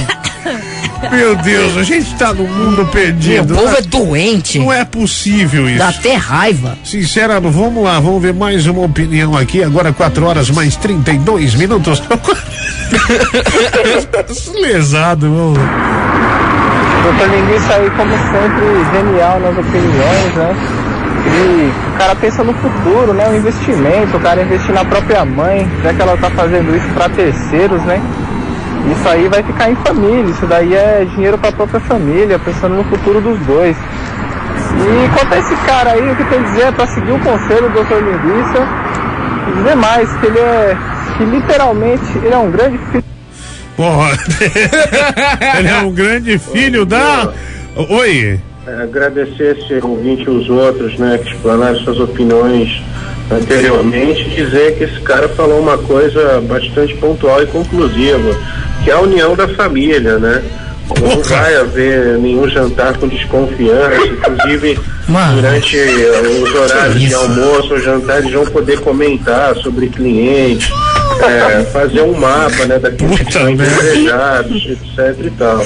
Meu 1.11 1.35
Deus, 1.35 1.77
a 1.77 1.83
gente 1.83 2.13
tá 2.15 2.33
no 2.33 2.47
mundo 2.47 2.85
perdido. 2.87 3.53
povo 3.53 3.75
é 3.75 3.81
doente. 3.81 4.57
Não 4.59 4.71
é 4.71 4.85
possível 4.85 5.67
isso. 5.67 5.79
Dá 5.79 5.89
até 5.89 6.15
raiva. 6.15 6.77
Sinceramente, 6.83 7.53
vamos 7.53 7.83
lá, 7.83 7.99
vamos 7.99 8.21
ver 8.21 8.33
mais 8.33 8.65
uma 8.67 8.83
opinião 8.83 9.35
aqui. 9.35 9.63
Agora 9.63 9.91
4 9.91 10.25
horas 10.25 10.49
mais 10.49 10.75
32 10.77 11.55
minutos. 11.55 12.01
Lesado, 14.61 15.29
vamos. 15.29 15.59
Doutor 17.03 17.29
Linguiça 17.29 17.73
aí, 17.73 17.89
como 17.91 18.11
sempre, 18.11 18.85
genial 18.93 19.39
nas 19.39 19.57
opiniões, 19.57 20.35
né? 20.35 20.55
E 21.25 21.71
o 21.89 21.97
cara 21.97 22.15
pensa 22.15 22.43
no 22.43 22.53
futuro, 22.53 23.13
né? 23.13 23.29
O 23.29 23.35
investimento, 23.35 24.17
o 24.17 24.19
cara 24.19 24.41
investir 24.41 24.73
na 24.73 24.85
própria 24.85 25.25
mãe, 25.25 25.69
já 25.83 25.93
que 25.93 26.01
ela 26.01 26.17
tá 26.17 26.29
fazendo 26.29 26.75
isso 26.75 26.87
para 26.93 27.09
terceiros, 27.09 27.81
né? 27.83 28.01
Isso 28.91 29.07
aí 29.07 29.27
vai 29.29 29.43
ficar 29.43 29.71
em 29.71 29.75
família, 29.75 30.29
isso 30.29 30.45
daí 30.45 30.73
é 30.73 31.05
dinheiro 31.15 31.37
para 31.37 31.49
a 31.49 31.53
própria 31.53 31.79
família, 31.81 32.37
pensando 32.39 32.75
no 32.75 32.83
futuro 32.83 33.21
dos 33.21 33.39
dois. 33.39 33.77
E 33.77 35.17
quanto 35.17 35.33
a 35.33 35.39
esse 35.39 35.55
cara 35.65 35.91
aí, 35.91 36.11
o 36.11 36.15
que 36.15 36.23
tem 36.25 36.39
a 36.39 36.43
dizer 36.43 36.63
é 36.63 36.71
para 36.71 36.87
seguir 36.87 37.11
o 37.11 37.19
conselho 37.19 37.69
do 37.69 37.83
Dr. 37.83 37.95
Linguiça 37.95 38.67
e 39.47 39.57
dizer 39.57 39.75
mais, 39.75 40.11
que 40.17 40.25
ele 40.25 40.39
é, 40.39 40.77
que 41.17 41.23
literalmente, 41.23 42.17
ele 42.17 42.33
é 42.33 42.37
um 42.37 42.51
grande 42.51 42.77
filho 42.91 43.03
Porra. 43.75 44.11
Ele 45.57 45.67
é 45.67 45.77
um 45.79 45.91
grande 45.91 46.37
filho 46.37 46.85
da. 46.85 47.33
Oi. 47.75 48.39
É, 48.65 48.83
agradecer 48.83 49.57
esse 49.57 49.85
ouvinte 49.85 50.23
e 50.23 50.29
os 50.29 50.49
outros, 50.49 50.97
né, 50.97 51.19
que 51.21 51.31
explanaram 51.31 51.77
suas 51.79 51.99
opiniões 51.99 52.81
anteriormente, 53.31 54.29
dizer 54.29 54.77
que 54.77 54.83
esse 54.83 54.99
cara 55.01 55.27
falou 55.29 55.59
uma 55.59 55.77
coisa 55.77 56.41
bastante 56.41 56.95
pontual 56.95 57.41
e 57.41 57.47
conclusiva, 57.47 58.35
que 58.83 58.91
é 58.91 58.93
a 58.93 58.99
união 58.99 59.35
da 59.35 59.47
família, 59.47 60.17
né? 60.17 60.43
Não 61.01 61.21
vai 61.23 61.55
haver 61.55 62.17
nenhum 62.19 62.47
jantar 62.47 62.97
com 62.97 63.07
desconfiança, 63.07 64.05
inclusive 64.05 64.79
Mano. 65.07 65.41
durante 65.41 65.77
eh, 65.77 66.41
os 66.43 66.53
horários 66.53 66.99
de 66.99 67.13
almoço 67.13 67.73
ou 67.73 67.79
jantar 67.79 68.19
eles 68.19 68.33
vão 68.33 68.45
poder 68.45 68.79
comentar 68.81 69.55
sobre 69.55 69.87
clientes, 69.87 70.69
é, 71.21 71.63
fazer 71.65 72.01
um 72.01 72.13
mapa, 72.17 72.65
né, 72.65 72.79
daqueles 72.79 73.19
que 73.19 73.31
são 73.33 73.55
desejados, 73.55 74.65
etc 74.65 75.25
e 75.25 75.29
tal. 75.31 75.59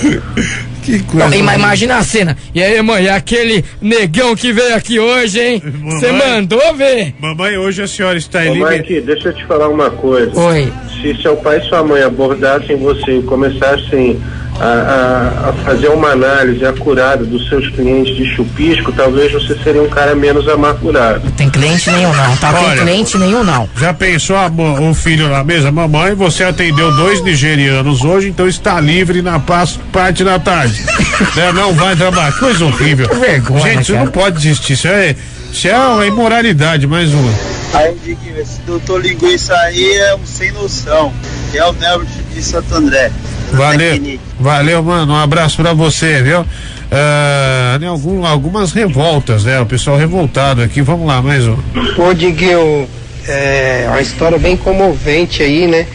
Que 0.84 1.04
Não, 1.14 1.34
ima- 1.34 1.56
imagina 1.56 1.98
a 1.98 2.04
cena. 2.04 2.38
E 2.56 2.64
aí, 2.64 2.82
mãe, 2.82 3.10
aquele 3.10 3.64
negão 3.82 4.36
que 4.36 4.54
veio 4.54 4.74
aqui 4.76 4.98
hoje, 5.00 5.40
hein? 5.40 5.64
Você 5.84 6.12
Mamãe. 6.12 6.30
mandou 6.36 6.74
ver? 6.76 7.14
Mamãe, 7.20 7.58
hoje 7.58 7.82
a 7.84 7.88
senhora 7.88 8.18
está 8.18 8.40
Ô, 8.40 8.44
em 8.44 8.64
Mike, 8.64 9.02
deixa 9.02 9.30
eu 9.30 9.34
te 9.34 9.46
falar 9.46 9.68
uma 9.68 9.90
coisa. 9.90 10.32
Oi. 10.40 10.72
Se 11.02 11.14
seu 11.22 11.36
pai 11.36 11.60
e 11.60 11.64
sua 11.68 11.84
mãe 11.84 12.02
abordassem 12.04 12.78
você 12.78 13.20
e 13.20 13.22
começassem 13.24 14.18
a, 14.60 14.66
a- 14.66 15.50
a 15.50 15.54
fazer 15.64 15.88
uma 15.90 16.10
análise 16.10 16.66
acurada 16.66 17.24
dos 17.24 17.48
seus 17.48 17.68
clientes 17.70 18.16
de 18.16 18.26
chupisco, 18.36 18.92
talvez 18.92 19.32
você 19.32 19.56
seria 19.64 19.82
um 19.82 19.90
cara 19.90 20.16
menos 20.16 20.48
amargurado. 20.48 21.30
Tem 21.32 21.50
cliente 21.50 21.90
nenhum 21.92 22.14
não, 22.14 22.36
tá? 22.38 22.54
Tem 22.54 22.66
Olha. 22.68 22.82
cliente 22.82 23.18
nenhum 23.18 23.44
não. 23.44 23.70
Já 23.78 23.94
pensou 23.94 24.36
a 24.36 24.48
o 24.48 24.94
filho 24.94 25.30
na 25.30 25.44
mesa? 25.44 25.72
Mamãe, 25.72 26.14
você 26.16 26.44
atendeu 26.44 26.92
dois 26.96 27.22
nigerianos 27.24 28.04
hoje, 28.04 28.30
então 28.30 28.48
está 28.48 28.80
livre 28.80 29.22
na 29.22 29.40
parte 29.40 30.24
da 30.24 30.40
tarde. 30.40 30.84
Né, 31.36 31.52
Não 31.52 31.74
vai 31.74 31.96
trabalhar. 31.96 32.32
Coisa 32.38 32.64
horrível. 32.66 33.08
vergonha, 33.20 33.64
Gente, 33.64 33.82
isso 33.82 33.94
não 33.94 34.06
pode 34.08 34.38
existir. 34.38 34.74
Isso 34.74 34.88
é, 34.88 35.16
isso 35.52 35.68
é 35.68 35.76
uma 35.76 36.06
imoralidade, 36.06 36.86
mais 36.86 37.12
uma. 37.12 37.32
Aí, 37.74 37.96
Diguinho, 38.04 38.40
esse 38.40 38.62
doutor 38.62 39.02
linguiça 39.02 39.56
aí 39.56 39.94
é 39.98 40.16
um 40.16 40.24
sem 40.26 40.52
noção. 40.52 41.12
É 41.56 41.64
o 41.66 41.74
Nelbert 41.74 42.08
de 42.36 42.44
Santo 42.44 42.74
André. 42.76 43.12
Valeu, 43.52 44.20
valeu, 44.40 44.84
mano. 44.84 45.14
Um 45.14 45.18
abraço 45.18 45.58
pra 45.58 45.74
você, 45.74 46.22
viu? 46.22 46.46
Ah, 46.92 47.78
né, 47.80 47.88
algum- 47.88 48.26
algumas 48.26 48.72
revoltas, 48.72 49.44
né? 49.44 49.60
O 49.60 49.66
pessoal 49.66 49.98
revoltado 49.98 50.62
aqui. 50.62 50.82
Vamos 50.82 51.08
lá, 51.08 51.22
mais 51.22 51.46
um. 51.48 51.58
Ô 51.98 52.14
Diguinho, 52.14 52.88
é 53.28 53.86
uma 53.90 54.02
história 54.02 54.38
bem 54.38 54.56
comovente 54.58 55.42
aí, 55.44 55.68
né? 55.68 55.86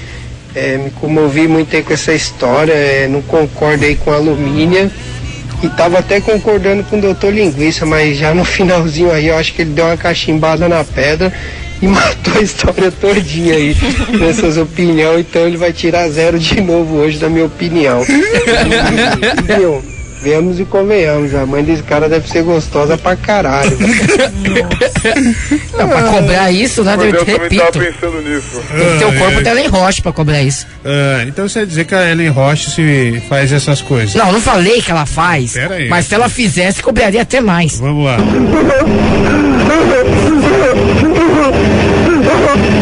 É, 0.54 0.76
me 0.76 0.90
comovi 0.90 1.48
muito 1.48 1.74
aí 1.74 1.82
com 1.82 1.94
essa 1.94 2.12
história, 2.12 2.72
é, 2.74 3.08
não 3.08 3.22
concordo 3.22 3.84
aí 3.84 3.96
com 3.96 4.10
a 4.12 4.16
Alumínia. 4.16 4.90
E 5.62 5.68
tava 5.70 6.00
até 6.00 6.20
concordando 6.20 6.82
com 6.84 6.98
o 6.98 7.00
doutor 7.00 7.32
Linguiça, 7.32 7.86
mas 7.86 8.18
já 8.18 8.34
no 8.34 8.44
finalzinho 8.44 9.12
aí 9.12 9.28
eu 9.28 9.36
acho 9.38 9.54
que 9.54 9.62
ele 9.62 9.70
deu 9.70 9.86
uma 9.86 9.96
cachimbada 9.96 10.68
na 10.68 10.82
pedra 10.84 11.32
e 11.82 11.88
matou 11.88 12.34
a 12.38 12.40
história 12.40 12.92
todinha 12.92 13.54
aí 13.54 13.76
nessas 14.18 14.56
opiniões, 14.56 15.26
então 15.28 15.46
ele 15.46 15.56
vai 15.56 15.72
tirar 15.72 16.08
zero 16.08 16.38
de 16.38 16.60
novo 16.60 16.96
hoje 16.98 17.18
da 17.18 17.28
minha 17.28 17.44
opinião. 17.44 18.00
Vemos 20.22 20.60
e 20.60 20.64
convenhamos, 20.64 21.34
a 21.34 21.44
mãe 21.44 21.64
desse 21.64 21.82
cara 21.82 22.08
deve 22.08 22.28
ser 22.28 22.44
gostosa 22.44 22.96
pra 22.96 23.16
caralho. 23.16 23.76
Não, 25.76 25.88
pra 25.88 26.02
cobrar 26.04 26.52
isso, 26.52 26.84
né? 26.84 26.94
Mas 26.96 27.12
Eu 27.12 27.18
eu 27.18 27.24
repito. 27.24 27.56
tava 27.72 27.84
pensando 27.84 28.22
nisso. 28.22 28.62
Tem 28.70 28.92
que 28.92 28.98
ter 28.98 29.04
o 29.04 29.18
corpo 29.18 29.40
dela 29.42 29.60
em 29.60 29.66
rocha 29.66 30.00
pra 30.00 30.12
cobrar 30.12 30.40
isso. 30.42 30.64
Ah, 30.84 31.24
então 31.26 31.48
você 31.48 31.60
quer 31.60 31.66
dizer 31.66 31.84
que 31.86 31.94
a 31.94 32.08
Ellen 32.10 32.28
Roche 32.28 32.70
se 32.70 33.22
faz 33.28 33.50
essas 33.52 33.80
coisas? 33.82 34.14
Não, 34.14 34.30
não 34.32 34.40
falei 34.40 34.80
que 34.80 34.90
ela 34.92 35.06
faz. 35.06 35.52
Pera 35.54 35.74
aí. 35.74 35.88
Mas 35.88 36.06
se 36.06 36.14
ela 36.14 36.28
fizesse, 36.28 36.80
cobraria 36.82 37.22
até 37.22 37.40
mais. 37.40 37.80
Vamos 37.80 38.04
lá. 38.04 38.16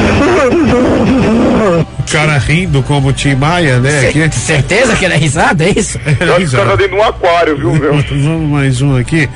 O 2.11 2.13
cara 2.13 2.39
rindo 2.39 2.83
como 2.83 3.11
o 3.11 3.13
Tim 3.13 3.37
Maia, 3.37 3.79
né? 3.79 4.09
Aqui. 4.09 4.29
Certeza 4.33 4.97
que 4.97 5.05
era 5.05 5.17
risada, 5.17 5.63
é 5.63 5.71
isso? 5.71 5.97
Eu 6.19 6.35
acho 6.35 6.47
que 6.49 6.55
o 6.55 6.59
cara 6.59 6.71
tá 6.71 6.77
dentro 6.77 6.97
de 6.97 7.01
um 7.01 7.05
aquário, 7.05 7.57
viu, 7.57 7.73
meu? 7.73 7.93
Vamos 8.03 8.51
mais 8.51 8.83
um 8.83 8.97
aqui. 8.97 9.29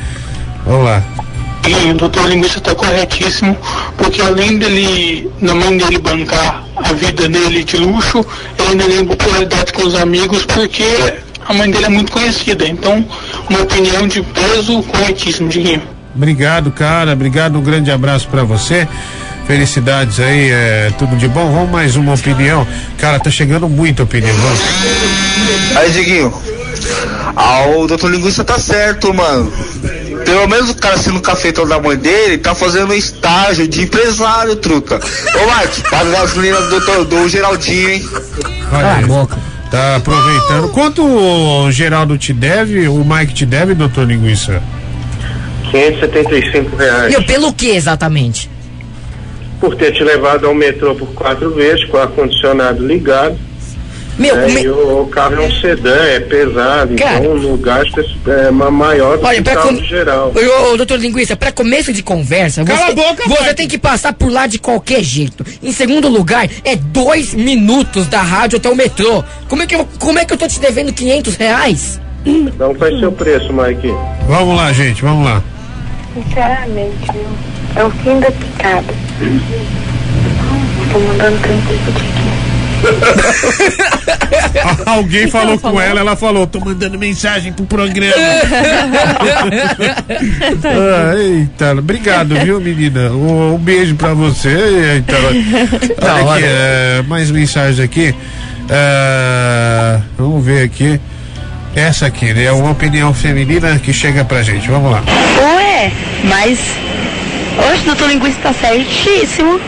Vamos 0.67 0.85
lá. 0.85 1.01
E 1.69 1.91
o 1.93 1.95
doutor 1.95 2.29
Linguiça 2.29 2.59
está 2.59 2.75
corretíssimo, 2.75 3.57
porque 3.97 4.21
além 4.21 4.59
dele, 4.59 5.31
da 5.41 5.55
mãe 5.55 5.79
dele 5.79 5.99
bancar 5.99 6.65
a 6.75 6.93
vida 6.95 7.29
dele 7.29 7.63
de 7.63 7.77
luxo, 7.77 8.27
ele 8.59 8.69
ainda 8.71 8.85
tem 8.85 9.05
popularidade 9.05 9.73
com 9.73 9.83
os 9.87 9.95
amigos, 9.95 10.45
porque 10.45 10.85
a 11.47 11.55
mãe 11.55 11.71
dele 11.71 11.85
é 11.85 11.89
muito 11.89 12.11
conhecida. 12.11 12.67
Então, 12.67 13.07
uma 13.49 13.63
opinião 13.63 14.09
de 14.09 14.21
peso 14.21 14.83
corretíssimo, 14.83 15.49
Diguinho. 15.49 15.83
Obrigado, 16.15 16.73
cara. 16.73 17.13
Obrigado. 17.13 17.57
Um 17.57 17.63
grande 17.63 17.91
abraço 17.91 18.29
pra 18.29 18.43
você. 18.43 18.89
Felicidades 19.47 20.21
aí, 20.21 20.51
é, 20.51 20.93
tudo 20.99 21.17
de 21.17 21.29
bom. 21.29 21.53
Vamos 21.53 21.71
mais 21.71 21.97
uma 21.97 22.15
opinião. 22.15 22.67
Cara, 22.99 23.21
tá 23.21 23.31
chegando 23.31 23.69
muita 23.69 24.03
opinião. 24.03 24.35
Vamos. 24.37 24.61
Aí, 25.77 25.91
Diguinho. 25.91 26.33
Ah, 27.37 27.67
o 27.77 27.87
doutor 27.87 28.11
Linguiça 28.11 28.45
tá 28.45 28.59
certo, 28.59 29.13
mano. 29.13 29.53
Pelo 30.25 30.47
menos 30.49 30.71
o 30.71 30.75
cara 30.77 30.97
sendo 30.97 31.21
cafetão 31.21 31.67
da 31.67 31.81
mãe 31.81 31.97
dele, 31.97 32.39
tá 32.39 32.55
fazendo 32.55 32.95
estágio 32.95 33.69
de 33.69 33.83
empresário, 33.83 34.57
truta. 34.57 34.97
Ô, 34.97 35.61
Mike, 35.61 35.91
paga 35.91 36.09
a 36.09 36.21
gasolina 36.21 36.61
do, 36.63 36.71
doutor, 36.71 37.05
do 37.05 37.29
Geraldinho, 37.29 37.91
hein? 37.91 38.09
Olha 38.73 38.93
aí. 38.95 39.05
Tá 39.71 39.97
aproveitando. 39.97 40.69
Quanto 40.69 41.05
o 41.05 41.71
Geraldo 41.71 42.17
te 42.17 42.33
deve, 42.33 42.87
o 42.87 43.05
Mike 43.05 43.35
te 43.35 43.45
deve, 43.45 43.75
doutor 43.75 44.07
Linguiça? 44.07 44.63
575 45.71 46.77
reais. 46.77 47.11
Meu, 47.11 47.23
pelo 47.25 47.53
que 47.53 47.71
exatamente? 47.71 48.49
Por 49.65 49.77
ter 49.77 49.93
te 49.93 50.05
levado 50.05 50.47
ao 50.47 50.55
metrô 50.55 50.95
por 50.95 51.09
quatro 51.15 51.51
vezes, 51.55 51.85
com 51.87 51.97
o 51.97 52.01
ar-condicionado 52.01 52.87
ligado. 52.87 53.35
Meu, 54.19 54.37
né, 54.37 54.47
me- 54.47 54.69
o, 54.69 55.07
carro 55.07 55.37
é 55.37 55.41
um 55.41 55.51
sedã, 55.61 55.97
é 56.05 56.21
pesado, 56.21 56.95
Cara. 56.97 57.25
então 57.25 57.53
o 57.55 57.57
gasto 57.57 57.99
é, 58.29 58.47
é 58.47 58.51
ma- 58.51 58.71
maior 58.71 59.17
do 59.17 59.25
Olha, 59.27 59.43
que 59.43 59.51
o 59.51 59.63
com... 59.63 59.77
geral. 59.83 60.33
Ô, 60.37 60.73
ô, 60.73 60.77
doutor 60.77 60.99
Linguiça, 61.01 61.35
pra 61.35 61.51
começo 61.51 61.95
de 61.95 62.03
conversa, 62.03 62.63
Cala 62.63 62.79
você, 62.79 62.93
a 62.93 62.95
boca, 62.95 63.23
você 63.27 63.45
pai. 63.45 63.55
tem 63.55 63.67
que 63.67 63.79
passar 63.79 64.13
por 64.13 64.31
lá 64.31 64.47
de 64.47 64.59
qualquer 64.59 65.03
jeito. 65.03 65.45
Em 65.63 65.73
segundo 65.73 66.09
lugar, 66.09 66.47
é 66.63 66.77
dois 66.77 67.33
minutos 67.33 68.07
da 68.07 68.21
rádio 68.21 68.59
até 68.59 68.69
o 68.69 68.77
metrô. 68.77 69.25
Como 69.49 69.63
é 69.63 69.67
que 69.67 69.75
eu, 69.75 69.89
como 69.99 70.19
é 70.19 70.25
que 70.27 70.33
eu 70.35 70.37
tô 70.37 70.47
te 70.47 70.61
devendo 70.61 70.93
500 70.93 71.37
reais? 71.37 72.01
Então 72.27 72.75
qual 72.75 72.91
é 72.95 73.01
seu 73.01 73.11
preço, 73.11 73.51
Mike? 73.53 73.89
Vamos 74.29 74.57
lá, 74.57 74.73
gente, 74.75 75.01
vamos 75.03 75.25
lá. 75.25 75.43
Sinceramente, 76.15 77.11
viu? 77.13 77.54
É 77.77 77.85
o 77.85 77.91
fim 77.91 78.21
da 78.21 78.31
picada. 78.31 78.95
Tô 80.93 80.99
mandando 80.99 81.39
35 81.39 81.93
tiquinhos. 81.93 82.45
Alguém 84.87 85.29
falou 85.29 85.59
com 85.59 85.79
ela, 85.81 86.01
ela 86.01 86.17
falou, 86.17 86.47
tô 86.47 86.61
mandando 86.61 86.99
mensagem 86.99 87.53
pro 87.53 87.67
programa. 87.67 88.15
ah, 90.65 91.15
eita, 91.17 91.73
obrigado, 91.73 92.35
viu, 92.37 92.61
menina? 92.61 93.11
Um, 93.11 93.55
um 93.55 93.59
beijo 93.59 93.95
pra 93.97 94.15
você. 94.15 94.49
Eita, 94.49 95.17
olha 95.19 95.31
aqui, 95.31 96.27
olha. 96.27 96.47
é, 96.47 97.03
mais 97.07 97.31
mensagens 97.31 97.81
aqui. 97.81 98.15
É, 98.69 100.01
vamos 100.17 100.45
ver 100.45 100.65
aqui. 100.65 101.01
Essa 101.75 102.07
aqui, 102.07 102.33
né? 102.33 102.53
Uma 102.53 102.71
opinião 102.71 103.13
feminina 103.13 103.79
que 103.81 103.93
chega 103.93 104.25
pra 104.25 104.43
gente. 104.43 104.71
Vamos 104.71 104.93
lá. 104.93 105.03
Ué, 105.43 105.91
mas. 106.23 106.61
Hoje 107.59 107.83
o 107.83 107.85
doutor 107.87 108.09
Linguiça 108.09 108.39
tá 108.43 108.53
certíssimo. 108.53 109.61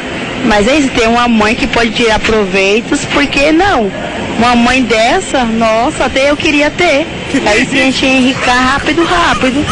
Mas 0.44 0.68
aí 0.68 0.82
se 0.82 0.88
tem 0.90 1.08
uma 1.08 1.26
mãe 1.26 1.54
que 1.54 1.66
pode 1.66 1.90
tirar 1.90 2.18
proveitos, 2.20 3.04
por 3.06 3.26
que 3.26 3.50
não? 3.52 3.90
Uma 4.38 4.54
mãe 4.54 4.82
dessa, 4.82 5.44
nossa, 5.44 6.04
até 6.04 6.30
eu 6.30 6.36
queria 6.36 6.70
ter. 6.70 7.06
Aí 7.46 7.66
sim 7.66 7.80
a 7.80 7.84
gente 7.84 8.04
ia 8.04 8.12
enricar 8.12 8.72
rápido, 8.72 9.02
rápido. 9.04 9.64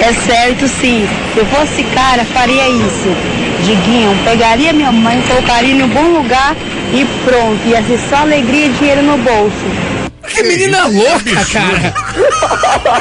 É 0.00 0.12
certo 0.12 0.68
sim. 0.68 1.08
Se 1.32 1.38
eu 1.38 1.46
fosse 1.46 1.82
cara, 1.94 2.24
faria 2.24 2.68
isso. 2.68 3.16
Diguinho, 3.64 4.14
pegaria 4.24 4.72
minha 4.72 4.92
mãe, 4.92 5.22
colocaria 5.26 5.72
em 5.72 5.82
um 5.82 5.88
bom 5.88 6.08
lugar 6.18 6.54
e 6.92 7.06
pronto. 7.24 7.66
Ia 7.66 7.82
ser 7.84 7.98
só 8.10 8.16
alegria 8.16 8.66
e 8.66 8.68
dinheiro 8.70 9.02
no 9.02 9.16
bolso. 9.18 9.94
Que 10.28 10.42
menina 10.42 10.86
louca, 10.86 11.44
cara. 11.52 11.94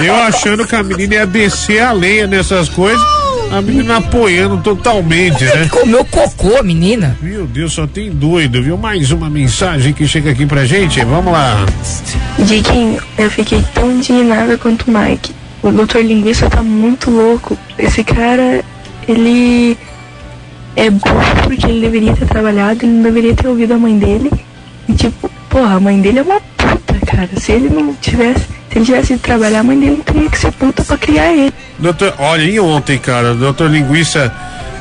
Eu 0.02 0.16
achando 0.16 0.66
que 0.68 0.76
a 0.76 0.84
menina 0.84 1.16
ia 1.16 1.26
descer 1.26 1.82
a 1.82 1.92
lenha 1.92 2.28
nessas 2.28 2.70
coisas, 2.70 3.02
a 3.54 3.62
menina 3.62 3.98
apoiando 3.98 4.58
totalmente, 4.58 5.44
né? 5.46 5.68
Comeu 5.72 6.04
cocô, 6.06 6.64
menina. 6.64 7.16
Meu 7.22 7.46
Deus, 7.46 7.74
só 7.74 7.86
tem 7.86 8.10
doido, 8.10 8.64
viu? 8.64 8.78
Mais 8.78 9.12
uma 9.12 9.30
mensagem 9.30 9.94
que 9.94 10.08
chega 10.08 10.32
aqui 10.32 10.46
pra 10.46 10.66
gente. 10.66 11.04
Vamos 11.06 11.32
lá. 11.32 11.64
Diguinho, 12.40 13.00
eu 13.18 13.30
fiquei 13.30 13.64
tão 13.76 13.92
indignada 13.92 14.58
quanto 14.58 14.90
o 14.90 14.92
Mike. 14.92 15.34
O 15.62 15.72
Dr. 15.72 16.00
Linguiça 16.00 16.50
tá 16.50 16.64
muito 16.64 17.12
louco. 17.12 17.56
Esse 17.78 18.04
cara, 18.04 18.64
ele 19.08 19.78
é 20.76 20.90
burro 20.90 21.36
porque 21.44 21.68
ele 21.68 21.82
deveria 21.82 22.14
ter 22.14 22.26
trabalhado, 22.26 22.84
ele 22.84 22.94
não 22.94 23.04
deveria 23.04 23.36
ter 23.36 23.48
ouvido 23.48 23.74
a 23.74 23.78
mãe 23.78 23.98
dele. 24.00 24.32
E 24.90 24.94
tipo, 24.94 25.30
porra, 25.50 25.76
a 25.76 25.80
mãe 25.80 26.02
dele 26.02 26.20
é 26.20 26.24
uma 26.24 26.42
puta, 26.58 27.06
cara. 27.06 27.30
Se 27.38 27.52
ele 27.52 27.70
não 27.70 27.94
tivesse, 27.94 28.48
se 28.74 28.80
ele 28.80 28.86
tivesse 28.86 29.14
ido 29.14 29.22
trabalhar, 29.22 29.60
a 29.60 29.64
mãe 29.64 29.80
dele 29.80 29.92
não 29.98 30.04
teria 30.04 30.30
que 30.30 30.38
ser 30.38 30.52
puta 30.52 30.84
pra 30.84 30.98
criar 30.98 31.32
ele. 31.32 31.54
Doutor, 31.80 32.14
olha, 32.18 32.42
e 32.44 32.60
ontem, 32.60 32.98
cara, 32.98 33.34
doutor 33.36 33.70
Linguiça. 33.70 34.32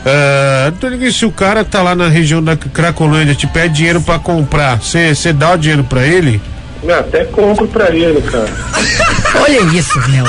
ah, 0.06 0.70
doutor 0.70 0.92
Linguiça, 0.92 1.18
se 1.18 1.26
o 1.26 1.30
cara 1.30 1.64
tá 1.64 1.82
lá 1.82 1.94
na 1.94 2.08
região 2.08 2.42
da 2.42 2.56
Cracolândia, 2.56 3.34
te 3.34 3.46
pede 3.46 3.74
dinheiro 3.76 4.00
pra 4.00 4.18
comprar, 4.18 4.80
você 4.80 5.32
dá 5.32 5.52
o 5.52 5.56
dinheiro 5.58 5.84
pra 5.84 6.06
ele? 6.06 6.40
Eu 6.82 6.98
até 6.98 7.24
compro 7.26 7.68
pra 7.68 7.94
ele, 7.94 8.20
cara. 8.22 8.48
Olha 9.40 9.60
isso, 9.78 9.98
meu. 10.08 10.24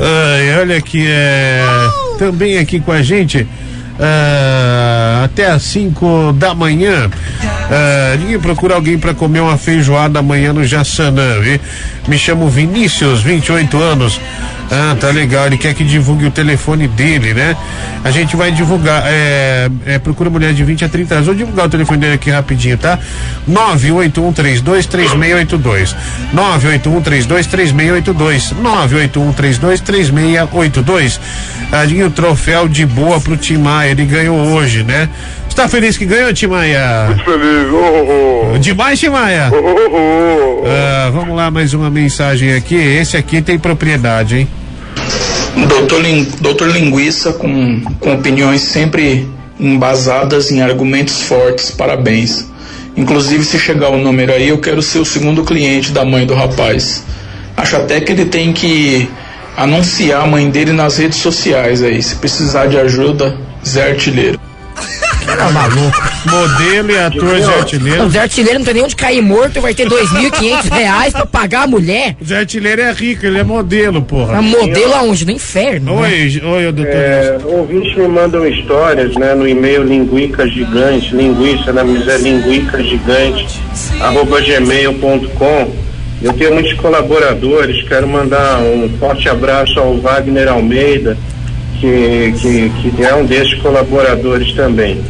Ai, 0.00 0.60
olha 0.60 0.76
aqui, 0.76 1.04
é. 1.08 1.60
Também 2.18 2.58
aqui 2.58 2.78
com 2.80 2.92
a 2.92 3.02
gente. 3.02 3.46
ah, 4.00 5.22
até 5.24 5.46
às 5.50 5.62
5 5.62 6.32
da 6.34 6.54
manhã. 6.54 7.10
Ah, 7.70 8.16
ninguém 8.18 8.38
procura 8.38 8.74
alguém 8.74 8.98
para 8.98 9.14
comer 9.14 9.40
uma 9.40 9.58
feijoada 9.58 10.18
amanhã 10.18 10.52
no 10.52 10.64
Jaçanã, 10.64 11.40
viu? 11.40 11.60
Me 12.06 12.18
chamo 12.18 12.48
Vinícius, 12.48 13.22
28 13.22 13.78
anos. 13.78 14.20
Ah, 14.70 14.94
tá 14.98 15.08
legal. 15.08 15.46
Ele 15.46 15.56
quer 15.56 15.72
que 15.74 15.82
divulgue 15.82 16.26
o 16.26 16.30
telefone 16.30 16.86
dele, 16.88 17.32
né? 17.32 17.56
A 18.04 18.10
gente 18.10 18.36
vai 18.36 18.52
divulgar. 18.52 19.02
É, 19.06 19.70
é, 19.86 19.98
procura 19.98 20.28
mulher 20.28 20.52
de 20.52 20.62
20 20.62 20.84
a 20.84 20.88
30 20.88 21.14
anos. 21.14 21.26
Vou 21.26 21.34
divulgar 21.34 21.64
o 21.66 21.70
telefone 21.70 22.00
dele 22.00 22.12
aqui 22.14 22.30
rapidinho, 22.30 22.76
tá? 22.76 22.98
981323682. 23.48 25.96
981323682. 26.34 28.54
981323682. 28.62 31.18
Adinho 31.72 32.06
o 32.06 32.10
troféu 32.10 32.68
de 32.68 32.86
boa 32.86 33.20
pro 33.20 33.36
Tim 33.36 33.58
Maia. 33.58 33.90
Ele 33.90 34.04
ganhou 34.04 34.38
hoje, 34.38 34.84
né? 34.84 35.08
Você 35.58 35.62
tá 35.62 35.68
feliz 35.68 35.98
que 35.98 36.06
ganhou, 36.06 36.32
Tim 36.32 36.46
Maia? 36.46 37.06
Muito 37.08 37.24
feliz. 37.24 37.72
Oh, 37.72 38.52
oh. 38.54 38.58
Demais, 38.58 39.00
Tim 39.00 39.08
Maia. 39.08 39.50
Oh, 39.52 39.56
oh, 39.56 40.62
oh. 40.62 40.64
Ah, 40.64 41.10
vamos 41.10 41.36
lá, 41.36 41.50
mais 41.50 41.74
uma 41.74 41.90
mensagem 41.90 42.54
aqui. 42.54 42.76
Esse 42.76 43.16
aqui 43.16 43.42
tem 43.42 43.58
propriedade, 43.58 44.36
hein? 44.36 44.48
Doutor, 45.66 46.00
doutor 46.40 46.68
Linguiça 46.68 47.32
com, 47.32 47.80
com 47.98 48.14
opiniões 48.14 48.60
sempre 48.60 49.28
embasadas 49.58 50.52
em 50.52 50.62
argumentos 50.62 51.22
fortes, 51.22 51.72
parabéns. 51.72 52.46
Inclusive, 52.96 53.42
se 53.44 53.58
chegar 53.58 53.88
o 53.88 53.98
número 53.98 54.32
aí, 54.32 54.50
eu 54.50 54.58
quero 54.58 54.80
ser 54.80 55.00
o 55.00 55.04
segundo 55.04 55.42
cliente 55.42 55.90
da 55.90 56.04
mãe 56.04 56.24
do 56.24 56.36
rapaz. 56.36 57.02
Acho 57.56 57.78
até 57.78 58.00
que 58.00 58.12
ele 58.12 58.26
tem 58.26 58.52
que 58.52 59.10
anunciar 59.56 60.22
a 60.22 60.26
mãe 60.28 60.48
dele 60.48 60.72
nas 60.72 60.98
redes 60.98 61.18
sociais 61.18 61.82
aí. 61.82 62.00
Se 62.00 62.14
precisar 62.14 62.66
de 62.66 62.78
ajuda, 62.78 63.36
Zé 63.66 63.90
Artilheiro. 63.90 64.38
Cara 65.28 65.50
maluco. 65.50 66.02
Modelo 66.24 66.90
e 66.90 66.98
ator 66.98 67.38
Zé 67.40 67.54
Artilheiro. 67.58 68.04
O 68.06 68.10
Zé 68.10 68.20
Artilheiro 68.20 68.58
não 68.58 68.64
tem 68.64 68.74
nem 68.74 68.82
onde 68.82 68.96
cair 68.96 69.22
morto, 69.22 69.60
vai 69.60 69.74
ter 69.74 69.88
2.500 69.88 70.70
reais 70.70 71.12
pra 71.12 71.26
pagar 71.26 71.62
a 71.64 71.66
mulher. 71.66 72.16
O 72.20 72.24
Zé 72.24 72.38
Artilheiro 72.38 72.80
é 72.82 72.92
rico, 72.92 73.26
ele 73.26 73.38
é 73.38 73.44
modelo, 73.44 74.02
porra. 74.02 74.38
A 74.38 74.42
modelo 74.42 74.94
aonde? 74.94 75.24
No 75.24 75.32
inferno. 75.32 76.00
né? 76.00 76.08
Oi, 76.08 76.42
oi, 76.44 76.72
doutor. 76.72 76.92
É, 76.94 77.38
ouvintes 77.44 77.96
me 77.96 78.08
mandam 78.08 78.46
histórias, 78.46 79.14
né, 79.16 79.34
no 79.34 79.46
e-mail 79.46 79.82
linguica 79.84 80.46
gigante, 80.48 81.14
linguiça, 81.14 81.72
né, 81.72 81.82
mas 81.84 82.08
é 82.08 82.18
linguica 82.18 82.82
gigante, 82.82 83.60
arroba 84.00 84.40
gmail.com. 84.40 85.88
Eu 86.20 86.32
tenho 86.32 86.54
muitos 86.54 86.72
colaboradores, 86.74 87.86
quero 87.88 88.08
mandar 88.08 88.58
um 88.60 88.88
forte 88.98 89.28
abraço 89.28 89.78
ao 89.78 89.96
Wagner 89.98 90.48
Almeida, 90.48 91.16
que, 91.80 92.34
que, 92.40 92.90
que 92.90 93.02
é 93.04 93.14
um 93.14 93.24
desses 93.24 93.54
colaboradores 93.60 94.52
também. 94.52 95.00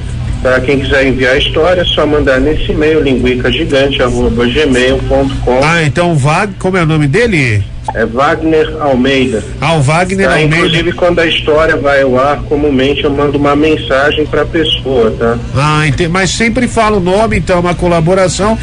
Para 0.42 0.60
quem 0.60 0.78
quiser 0.80 1.06
enviar 1.06 1.34
a 1.34 1.38
história, 1.38 1.80
é 1.82 1.84
só 1.84 2.06
mandar 2.06 2.40
nesse 2.40 2.70
e-mail 2.70 3.02
linguicagigante.gmail.com. 3.02 5.60
Ah, 5.64 5.82
então 5.82 6.14
Vag, 6.14 6.52
como 6.58 6.76
é 6.76 6.82
o 6.82 6.86
nome 6.86 7.08
dele? 7.08 7.62
É 7.94 8.04
Wagner 8.04 8.76
Almeida. 8.80 9.42
Ah, 9.60 9.74
o 9.74 9.82
Wagner 9.82 10.26
Tá, 10.28 10.34
Almeida. 10.34 10.56
Inclusive, 10.56 10.92
quando 10.92 11.18
a 11.20 11.26
história 11.26 11.76
vai 11.76 12.02
ao 12.02 12.18
ar, 12.18 12.42
comumente 12.42 13.02
eu 13.02 13.10
mando 13.10 13.38
uma 13.38 13.56
mensagem 13.56 14.26
para 14.26 14.42
a 14.42 14.46
pessoa, 14.46 15.10
tá? 15.18 15.38
Ah, 15.56 15.86
ente- 15.86 16.06
mas 16.06 16.30
sempre 16.30 16.68
fala 16.68 16.98
o 16.98 17.00
nome, 17.00 17.38
então, 17.38 17.58
uma 17.60 17.74
colaboração. 17.74 18.58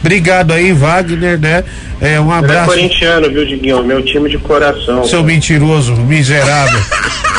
Obrigado 0.00 0.52
aí, 0.52 0.72
Wagner, 0.72 1.38
né? 1.38 1.62
É, 2.00 2.18
um 2.18 2.32
é 2.34 2.38
abraço. 2.38 2.70
corintiano, 2.70 3.28
viu, 3.30 3.44
Diguinho? 3.44 3.84
Meu 3.84 4.02
time 4.02 4.30
de 4.30 4.38
coração. 4.38 5.04
Seu 5.04 5.22
mentiroso, 5.22 5.94
miserável. 5.96 6.80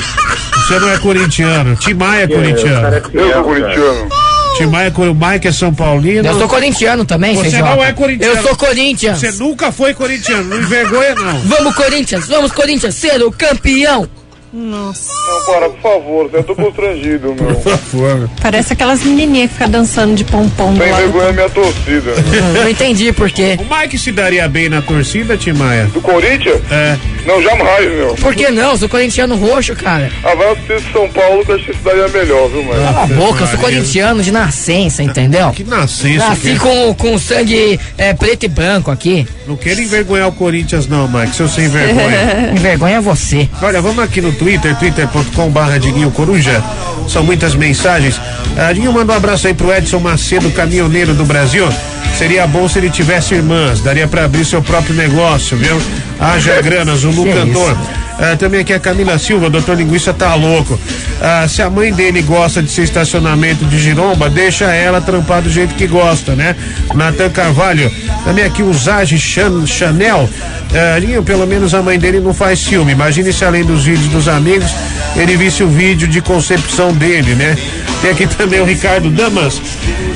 Você 0.62 0.80
não 0.80 0.90
é 0.90 0.98
corintiano. 0.98 1.76
Timaya 1.76 2.24
é 2.24 2.28
corintiano. 2.28 2.88
Eu 3.14 3.34
sou 3.34 3.44
corintiano. 3.44 4.10
Timaya 4.58 4.94
é. 4.96 5.02
O 5.02 5.16
Mike 5.16 5.48
é 5.48 5.52
São 5.52 5.74
Paulino. 5.74 6.28
Eu 6.28 6.38
sou 6.38 6.48
corintiano 6.48 7.06
também, 7.06 7.36
Você 7.36 7.58
não 7.58 7.84
é 7.84 7.92
corintiano. 7.94 8.38
Eu 8.38 8.44
sou 8.44 8.56
Corinthians. 8.56 9.20
Você 9.20 9.32
nunca 9.32 9.72
foi 9.72 9.94
corintiano. 9.94 10.44
Não 10.44 10.58
envergonha, 10.58 11.16
não. 11.16 11.40
Vamos, 11.42 11.76
Corinthians, 11.76 12.28
vamos, 12.28 12.52
Corinthians, 12.52 12.96
ser 12.96 13.22
o 13.24 13.32
campeão. 13.32 14.08
Nossa. 14.54 15.10
Não, 15.28 15.46
para, 15.54 15.70
por 15.70 15.80
favor, 15.82 16.30
eu 16.34 16.44
tô 16.44 16.54
constrangido, 16.56 17.34
meu. 17.34 17.56
Por 17.56 17.78
favor. 17.78 18.30
Parece 18.42 18.74
aquelas 18.74 19.02
menininhas 19.04 19.48
que 19.50 19.54
ficam 19.56 19.70
dançando 19.70 20.14
de 20.14 20.26
pompom 20.26 20.74
do 20.74 20.80
Sem 20.84 20.92
lado. 20.92 21.02
vergonha 21.04 21.30
é 21.30 21.32
minha 21.32 21.50
torcida. 21.50 22.12
Não 22.54 22.70
entendi 22.70 23.14
por 23.14 23.32
quê. 23.32 23.58
O 23.60 23.76
Mike 23.82 23.98
se 23.98 24.12
daria 24.12 24.48
bem 24.50 24.68
na 24.68 24.82
torcida, 24.82 25.38
Timaya? 25.38 25.86
Do 25.86 26.02
Corinthians? 26.02 26.60
É. 26.70 26.98
Não, 27.26 27.42
jamais, 27.42 27.90
meu. 27.94 28.16
Por 28.16 28.34
que 28.36 28.50
não? 28.50 28.72
Eu 28.72 28.78
sou 28.78 28.90
corintiano 28.90 29.36
roxo, 29.36 29.76
cara. 29.76 30.12
Ah, 30.24 30.34
vai 30.36 30.56
de 30.56 30.92
São 30.92 31.08
Paulo 31.10 31.46
que 31.46 31.52
eu 31.52 31.56
acho 31.56 31.66
que 31.66 31.78
daí 31.84 32.00
é 32.00 32.08
melhor, 32.10 32.50
viu, 32.50 32.64
mano? 32.64 32.82
Cala 32.84 33.04
a 33.04 33.08
boca, 33.08 33.44
eu 33.44 33.48
sou 33.48 33.60
corintiano 33.60 34.24
de 34.24 34.32
nascença, 34.32 35.02
entendeu? 35.04 35.52
Que 35.52 35.64
nascença. 35.64 36.30
Nasci 36.30 36.42
que- 36.54 36.60
com, 36.60 36.94
com 36.96 37.18
sangue 37.20 37.80
é, 37.98 38.14
preto 38.14 38.44
e 38.46 38.50
branco 38.50 38.92
aqui. 38.92 39.26
Não 39.48 39.56
quero 39.56 39.82
envergonhar 39.82 40.28
o 40.28 40.32
Corinthians, 40.32 40.88
não, 40.88 41.08
Mike. 41.08 41.36
Seu 41.36 41.48
sem 41.48 41.68
vergonha. 41.70 42.52
Envergonha 42.58 43.00
você. 43.00 43.48
Olha, 43.62 43.82
vamos 43.82 44.04
aqui 44.04 44.20
no 44.20 44.34
Twitter, 44.42 44.76
twitter.com.br 44.76 45.80
Diguinho 45.80 46.10
Coruja. 46.10 46.64
São 47.08 47.24
muitas 47.24 47.54
mensagens. 47.54 48.20
Ah, 48.58 48.74
Diguinho 48.74 48.92
manda 48.92 49.14
um 49.14 49.16
abraço 49.16 49.46
aí 49.46 49.54
pro 49.54 49.72
Edson 49.72 50.00
Macedo, 50.00 50.50
caminhoneiro 50.50 51.14
do 51.14 51.24
Brasil. 51.24 51.70
Seria 52.18 52.48
bom 52.48 52.68
se 52.68 52.80
ele 52.80 52.90
tivesse 52.90 53.36
irmãs, 53.36 53.82
daria 53.82 54.08
pra 54.08 54.26
abrir 54.26 54.44
seu 54.44 54.60
próprio 54.64 54.96
negócio, 54.96 55.56
viu? 55.56 55.80
Haja 56.20 56.60
grana, 56.64 56.96
Zulu 56.96 57.24
Que 57.24 57.34
cantor. 57.34 57.78
Ah, 58.24 58.36
também 58.36 58.62
aqui 58.62 58.72
a 58.72 58.80
Camila 58.80 59.18
Silva, 59.18 59.50
doutor 59.50 59.76
Linguiça 59.76 60.14
tá 60.14 60.36
louco. 60.36 60.80
Ah, 61.20 61.48
se 61.48 61.62
a 61.62 61.70
mãe 61.72 61.92
dele 61.92 62.22
gosta 62.22 62.62
de 62.62 62.70
ser 62.70 62.84
estacionamento 62.84 63.66
de 63.66 63.80
giromba, 63.80 64.30
deixa 64.30 64.66
ela 64.66 65.02
trampar 65.02 65.42
do 65.42 65.50
jeito 65.50 65.74
que 65.74 65.88
gosta, 65.88 66.36
né? 66.36 66.56
Natan 66.94 67.30
Carvalho, 67.30 67.92
também 68.24 68.46
aqui 68.46 68.62
o 68.62 68.72
Zage 68.74 69.18
Chan- 69.18 69.66
Chanel. 69.66 70.30
Ah, 70.74 71.22
pelo 71.24 71.48
menos 71.48 71.74
a 71.74 71.82
mãe 71.82 71.98
dele 71.98 72.20
não 72.20 72.34
faz 72.34 72.60
ciúme. 72.60 72.92
Imagine 72.92 73.34
se 73.34 73.44
além 73.44 73.64
dos 73.64 73.86
vídeos 73.86 74.08
dos 74.10 74.28
amigos, 74.28 74.70
ele 75.16 75.36
visse 75.36 75.64
o 75.64 75.68
vídeo 75.68 76.08
de 76.08 76.22
concepção 76.22 76.94
dele, 76.94 77.34
né? 77.34 77.58
Tem 78.04 78.12
aqui 78.12 78.28
também 78.28 78.62
o 78.62 78.66
Ricardo 78.66 79.10
Damas. 79.10 79.60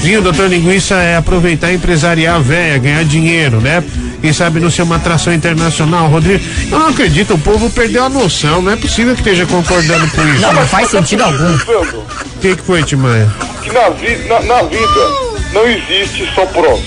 Linho, 0.03 0.21
doutor 0.21 0.47
Linguiça, 0.47 0.95
é 0.95 1.17
aproveitar 1.17 1.73
empresariar 1.73 2.35
a 2.35 2.39
véia, 2.39 2.77
ganhar 2.77 3.03
dinheiro, 3.03 3.59
né? 3.59 3.83
Quem 4.25 4.33
sabe 4.33 4.59
não 4.59 4.71
ser 4.71 4.81
uma 4.81 4.95
atração 4.95 5.31
internacional, 5.31 6.07
Rodrigo. 6.07 6.43
Eu 6.71 6.79
não 6.79 6.87
acredito, 6.87 7.35
o 7.35 7.37
povo 7.37 7.69
perdeu 7.69 8.05
a 8.05 8.09
noção. 8.09 8.59
Não 8.59 8.71
é 8.71 8.75
possível 8.75 9.13
que 9.13 9.21
esteja 9.21 9.45
concordando 9.45 10.09
com 10.09 10.27
isso. 10.29 10.41
Não, 10.41 10.51
não 10.51 10.65
faz 10.65 10.89
sentido 10.89 11.21
algum. 11.21 11.53
O 11.53 12.39
que, 12.41 12.55
que 12.55 12.63
foi, 12.63 12.81
Timaya? 12.81 13.31
que 13.61 13.71
na, 13.71 13.89
vi 13.89 14.15
na, 14.27 14.39
na 14.41 14.63
vida 14.63 15.09
não 15.53 15.67
existe 15.67 16.27
só 16.33 16.43
prós. 16.47 16.81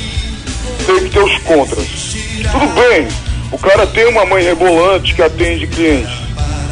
Tem 0.84 1.04
que 1.04 1.10
ter 1.10 1.20
os 1.20 1.38
contras. 1.42 2.16
Tudo 2.50 2.66
bem, 2.74 3.06
o 3.52 3.58
cara 3.58 3.86
tem 3.86 4.08
uma 4.08 4.26
mãe 4.26 4.42
rebolante 4.42 5.14
que 5.14 5.22
atende 5.22 5.68
clientes. 5.68 6.18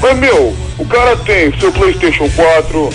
Mas, 0.02 0.18
meu, 0.18 0.52
o 0.78 0.84
cara 0.84 1.16
tem 1.18 1.56
seu 1.60 1.70
PlayStation 1.70 2.28
4, 2.30 2.90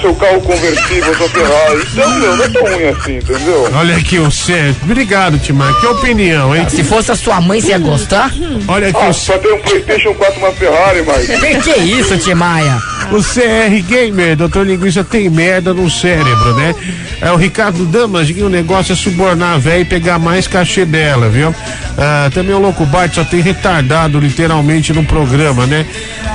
seu 0.00 0.14
carro 0.14 0.40
conversível, 0.40 1.14
sua 1.16 1.28
Ferrari. 1.28 1.82
Então, 1.92 2.10
meu, 2.18 2.36
não 2.36 2.44
é 2.44 2.48
tão 2.48 2.62
ruim 2.62 2.84
assim, 2.88 3.16
entendeu? 3.16 3.70
Olha 3.74 3.96
aqui 3.96 4.18
o 4.18 4.30
Sérgio. 4.30 4.76
Obrigado, 4.82 5.38
Timaya. 5.38 5.72
Que 5.74 5.86
opinião, 5.86 6.54
hein? 6.54 6.66
Se 6.68 6.84
fosse 6.84 7.12
a 7.12 7.16
sua 7.16 7.40
mãe, 7.40 7.60
você 7.60 7.68
ia 7.68 7.78
gostar? 7.78 8.32
Olha 8.66 8.88
aqui 8.88 8.98
Ah, 9.00 9.08
o 9.08 9.14
só 9.14 9.36
tem 9.38 9.52
um 9.52 9.58
PlayStation 9.60 10.14
4 10.14 10.34
e 10.34 10.38
uma 10.38 10.52
Ferrari, 10.52 11.02
mas. 11.06 11.26
Que 11.26 11.60
que 11.60 11.70
é 11.70 11.78
isso, 11.78 12.16
Timaya? 12.18 12.78
O 13.10 13.22
CR 13.22 13.82
Gamer, 13.88 14.36
doutor 14.36 14.66
Linguiça, 14.66 15.02
tem 15.02 15.30
merda 15.30 15.72
no 15.72 15.90
cérebro, 15.90 16.54
né? 16.54 16.74
É 17.20 17.32
o 17.32 17.36
Ricardo 17.36 17.84
Damas, 17.86 18.30
que 18.30 18.42
o 18.42 18.48
negócio 18.50 18.92
é 18.92 18.96
subornar 18.96 19.54
a 19.54 19.58
véia 19.58 19.80
e 19.80 19.84
pegar 19.84 20.18
mais 20.18 20.46
cachê 20.46 20.84
dela, 20.84 21.28
viu? 21.28 21.54
Ah, 21.96 22.30
também 22.32 22.54
o 22.54 22.58
Louco 22.60 22.84
Bart 22.86 23.14
só 23.14 23.24
tem 23.24 23.40
retardado 23.40 24.20
literalmente 24.20 24.92
no 24.92 25.02
programa, 25.04 25.66
né? 25.66 25.86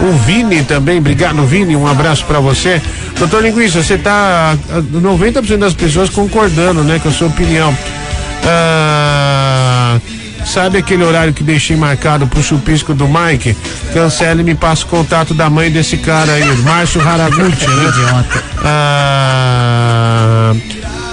O 0.01 0.11
Vini 0.25 0.63
também, 0.63 0.97
obrigado 0.97 1.45
Vini, 1.45 1.75
um 1.75 1.87
abraço 1.87 2.25
pra 2.25 2.39
você. 2.39 2.81
Doutor 3.17 3.41
Linguiça, 3.43 3.52
você 3.53 3.97
tá 3.97 4.57
ah, 4.71 4.81
90% 4.81 5.57
das 5.57 5.73
pessoas 5.73 6.09
concordando, 6.09 6.83
né, 6.83 6.99
com 6.99 7.09
a 7.09 7.11
sua 7.11 7.27
opinião. 7.27 7.75
Ah, 8.45 9.99
Sabe 10.45 10.77
aquele 10.77 11.03
horário 11.03 11.33
que 11.33 11.43
deixei 11.43 11.75
marcado 11.75 12.27
pro 12.27 12.43
chupisco 12.43 12.93
do 12.93 13.07
Mike? 13.07 13.55
Cancela 13.93 14.41
e 14.41 14.43
me 14.43 14.53
passa 14.53 14.83
o 14.83 14.87
contato 14.87 15.33
da 15.33 15.49
mãe 15.49 15.71
desse 15.71 15.97
cara 15.97 16.31
aí, 16.31 16.57
Márcio 16.57 17.01
Haraguchi, 17.01 17.67
né? 17.67 18.25
Ah, 18.65 20.53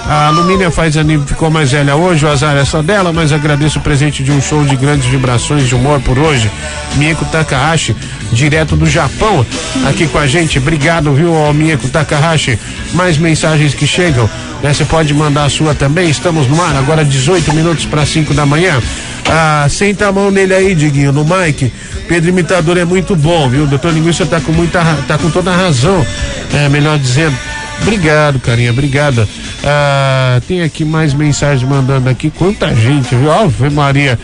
a 0.05 0.27
Alumínia 0.27 0.69
faz 0.71 0.97
anível, 0.97 1.25
ficou 1.25 1.49
mais 1.49 1.71
velha 1.71 1.95
hoje, 1.95 2.25
o 2.25 2.29
azar 2.29 2.55
é 2.57 2.65
só 2.65 2.81
dela, 2.81 3.13
mas 3.13 3.31
agradeço 3.31 3.79
o 3.79 3.81
presente 3.81 4.23
de 4.23 4.31
um 4.31 4.41
show 4.41 4.63
de 4.65 4.75
grandes 4.75 5.07
vibrações 5.07 5.67
de 5.67 5.75
humor 5.75 6.01
por 6.01 6.17
hoje. 6.17 6.51
Mieko 6.95 7.23
Takahashi, 7.25 7.95
direto 8.31 8.75
do 8.75 8.85
Japão, 8.85 9.45
aqui 9.87 10.07
com 10.07 10.17
a 10.17 10.27
gente. 10.27 10.57
Obrigado, 10.57 11.13
viu, 11.13 11.33
ao 11.35 11.53
Mieko 11.53 11.87
Takahashi. 11.87 12.59
Mais 12.93 13.17
mensagens 13.17 13.73
que 13.73 13.87
chegam, 13.87 14.29
né? 14.61 14.73
Você 14.73 14.85
pode 14.85 15.13
mandar 15.13 15.45
a 15.45 15.49
sua 15.49 15.73
também. 15.73 16.09
Estamos 16.09 16.47
no 16.47 16.61
ar, 16.61 16.75
agora 16.75 17.05
18 17.05 17.53
minutos 17.53 17.85
para 17.85 18.05
5 18.05 18.33
da 18.33 18.45
manhã. 18.45 18.81
Ah, 19.29 19.67
senta 19.69 20.07
a 20.07 20.11
mão 20.11 20.29
nele 20.29 20.53
aí, 20.53 20.75
Diguinho, 20.75 21.11
no 21.11 21.23
Mike. 21.23 21.71
Pedro 22.07 22.29
Imitador 22.29 22.77
é 22.77 22.83
muito 22.83 23.15
bom, 23.15 23.47
viu? 23.47 23.63
O 23.63 23.67
doutor 23.67 23.93
Linguiça 23.93 24.25
tá 24.25 24.41
com 24.41 24.51
muita, 24.51 24.83
tá 25.07 25.17
com 25.17 25.29
toda 25.29 25.51
a 25.51 25.55
razão, 25.55 26.05
é, 26.53 26.67
melhor 26.67 26.97
dizendo. 26.97 27.37
Obrigado, 27.81 28.39
carinha, 28.39 28.71
obrigado. 28.71 29.27
Ah, 29.63 30.39
tem 30.47 30.61
aqui 30.61 30.85
mais 30.85 31.13
mensagens 31.13 31.67
mandando 31.67 32.09
aqui. 32.09 32.29
Quanta 32.29 32.73
gente, 32.75 33.13
viu? 33.15 33.31
Ave 33.31 33.69
Maria. 33.69 34.17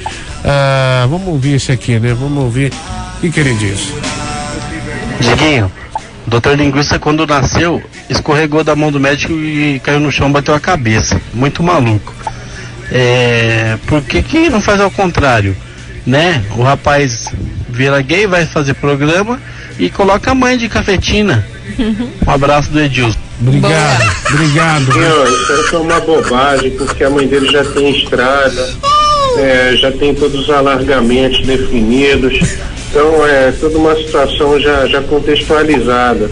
Ah, 0.44 1.06
vamos 1.10 1.28
ouvir 1.28 1.56
esse 1.56 1.72
aqui, 1.72 2.00
né? 2.00 2.14
Vamos 2.14 2.44
ouvir. 2.44 2.72
O 3.18 3.22
que, 3.22 3.32
que 3.32 3.40
ele 3.40 3.54
diz? 3.56 3.92
Diguinho, 5.20 5.72
o 6.26 6.30
doutor 6.30 6.56
Linguiça 6.56 7.00
quando 7.00 7.26
nasceu, 7.26 7.82
escorregou 8.10 8.64
da 8.64 8.76
mão 8.76 8.92
do 8.92 9.00
médico 9.00 9.34
e 9.34 9.80
caiu 9.84 10.00
no 10.00 10.12
chão, 10.12 10.32
bateu 10.32 10.54
a 10.54 10.60
cabeça. 10.60 11.20
Muito 11.34 11.64
maluco. 11.64 12.14
É, 12.92 13.78
por 13.88 14.02
que, 14.04 14.22
que 14.22 14.50
não 14.50 14.62
faz 14.62 14.80
ao 14.80 14.92
contrário? 14.92 15.56
Né? 16.06 16.44
O 16.56 16.64
rapaz 16.64 17.28
vira 17.70 18.02
gay, 18.02 18.28
vai 18.28 18.46
fazer 18.46 18.76
programa 18.76 19.42
e 19.78 19.90
coloca 19.90 20.32
a 20.32 20.36
mãe 20.36 20.58
de 20.58 20.70
cafetina. 20.70 21.46
Um 22.26 22.32
abraço 22.32 22.72
do 22.72 22.80
Edilson. 22.80 23.27
Obrigado, 23.40 24.86
obrigado. 24.88 24.94
Senhor, 24.94 25.62
isso 25.64 25.76
é 25.76 25.80
uma 25.80 26.00
bobagem, 26.00 26.72
porque 26.72 27.04
a 27.04 27.10
mãe 27.10 27.28
dele 27.28 27.48
já 27.52 27.64
tem 27.64 27.96
estrada, 27.96 28.70
é, 29.38 29.76
já 29.76 29.92
tem 29.92 30.16
todos 30.16 30.42
os 30.42 30.50
alargamentos 30.50 31.46
definidos. 31.46 32.40
Então 32.90 33.26
é 33.26 33.52
toda 33.52 33.78
uma 33.78 33.96
situação 33.96 34.60
já, 34.60 34.88
já 34.88 35.02
contextualizada. 35.02 36.32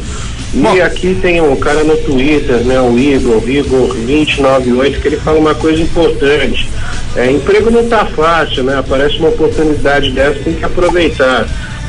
E 0.53 0.81
aqui 0.81 1.17
tem 1.21 1.41
um 1.41 1.55
cara 1.57 1.83
no 1.83 1.97
Twitter, 1.97 2.63
né, 2.63 2.79
o 2.79 2.97
Igor, 2.97 3.41
Igor298, 3.41 5.01
que 5.01 5.07
ele 5.09 5.17
fala 5.17 5.37
uma 5.37 5.53
coisa 5.53 5.81
importante. 5.81 6.69
É, 7.15 7.29
emprego 7.29 7.69
não 7.69 7.85
tá 7.87 8.05
fácil, 8.05 8.63
né? 8.63 8.77
Aparece 8.77 9.17
uma 9.19 9.29
oportunidade 9.29 10.11
dessa, 10.11 10.39
tem 10.39 10.53
que 10.53 10.63
aproveitar. 10.63 11.45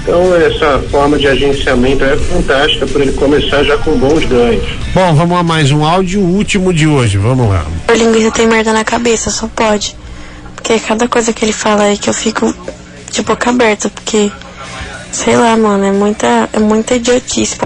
Então 0.06 0.36
essa 0.36 0.78
forma 0.88 1.18
de 1.18 1.26
agenciamento 1.26 2.04
é 2.04 2.16
fantástica 2.16 2.86
para 2.86 3.02
ele 3.02 3.12
começar 3.12 3.64
já 3.64 3.76
com 3.78 3.98
bons 3.98 4.24
ganhos. 4.24 4.64
Bom, 4.94 5.12
vamos 5.16 5.36
a 5.36 5.42
mais 5.42 5.72
um 5.72 5.84
áudio, 5.84 6.20
o 6.20 6.36
último 6.36 6.72
de 6.72 6.86
hoje. 6.86 7.18
Vamos 7.18 7.48
lá. 7.48 7.66
O 7.88 7.92
linguiça 7.92 8.30
tem 8.30 8.46
merda 8.46 8.72
na 8.72 8.84
cabeça, 8.84 9.30
só 9.30 9.48
pode. 9.48 9.96
Porque 10.54 10.78
cada 10.78 11.08
coisa 11.08 11.32
que 11.32 11.44
ele 11.44 11.52
fala 11.52 11.82
aí 11.82 11.98
que 11.98 12.08
eu 12.08 12.14
fico 12.14 12.54
de 13.10 13.22
boca 13.22 13.50
aberta, 13.50 13.90
porque, 13.90 14.30
sei 15.10 15.36
lá, 15.36 15.56
mano, 15.56 15.84
é 15.84 15.90
muita, 15.90 16.48
é 16.52 16.58
muita 16.60 16.94
idiotice. 16.94 17.58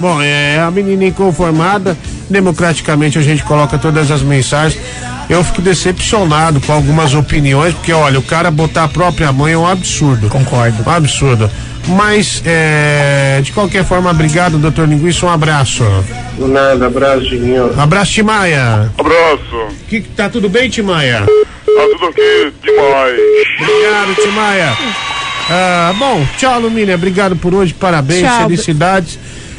Bom, 0.00 0.20
é 0.20 0.58
a 0.58 0.68
menina 0.68 1.04
inconformada. 1.04 1.96
Democraticamente 2.28 3.18
a 3.18 3.22
gente 3.22 3.44
coloca 3.44 3.78
todas 3.78 4.10
as 4.10 4.20
mensagens. 4.20 4.82
Eu 5.28 5.42
fico 5.42 5.60
decepcionado 5.60 6.60
com 6.60 6.72
algumas 6.72 7.14
opiniões, 7.14 7.74
porque 7.74 7.92
olha, 7.92 8.18
o 8.18 8.22
cara 8.22 8.50
botar 8.50 8.84
a 8.84 8.88
própria 8.88 9.32
mãe 9.32 9.54
é 9.54 9.58
um 9.58 9.66
absurdo. 9.66 10.28
Concordo. 10.28 10.84
Um 10.86 10.90
absurdo. 10.90 11.50
Mas, 11.88 12.42
é, 12.44 13.40
de 13.42 13.52
qualquer 13.52 13.84
forma, 13.84 14.10
obrigado, 14.10 14.58
doutor 14.58 14.88
Linguiça. 14.88 15.26
Um 15.26 15.30
abraço. 15.30 15.84
Do 16.36 16.48
nada, 16.48 16.86
abraço, 16.86 17.28
Diguinho. 17.28 17.72
Abraço, 17.78 18.12
Timaia. 18.12 18.90
Abraço. 18.98 19.76
Que, 19.88 20.00
tá 20.00 20.28
tudo 20.28 20.48
bem, 20.48 20.68
Timaia? 20.68 21.20
Tá 21.20 21.82
tudo 21.92 22.06
aqui 22.06 22.52
demais. 22.62 23.20
Obrigado, 23.60 24.14
Timaia. 24.22 24.76
Ah, 25.48 25.94
bom, 25.96 26.26
tchau, 26.38 26.54
Alumínia. 26.54 26.96
Obrigado 26.96 27.36
por 27.36 27.54
hoje. 27.54 27.72
Parabéns, 27.74 28.22
Tchau. 28.22 28.42
felicidades. 28.42 29.18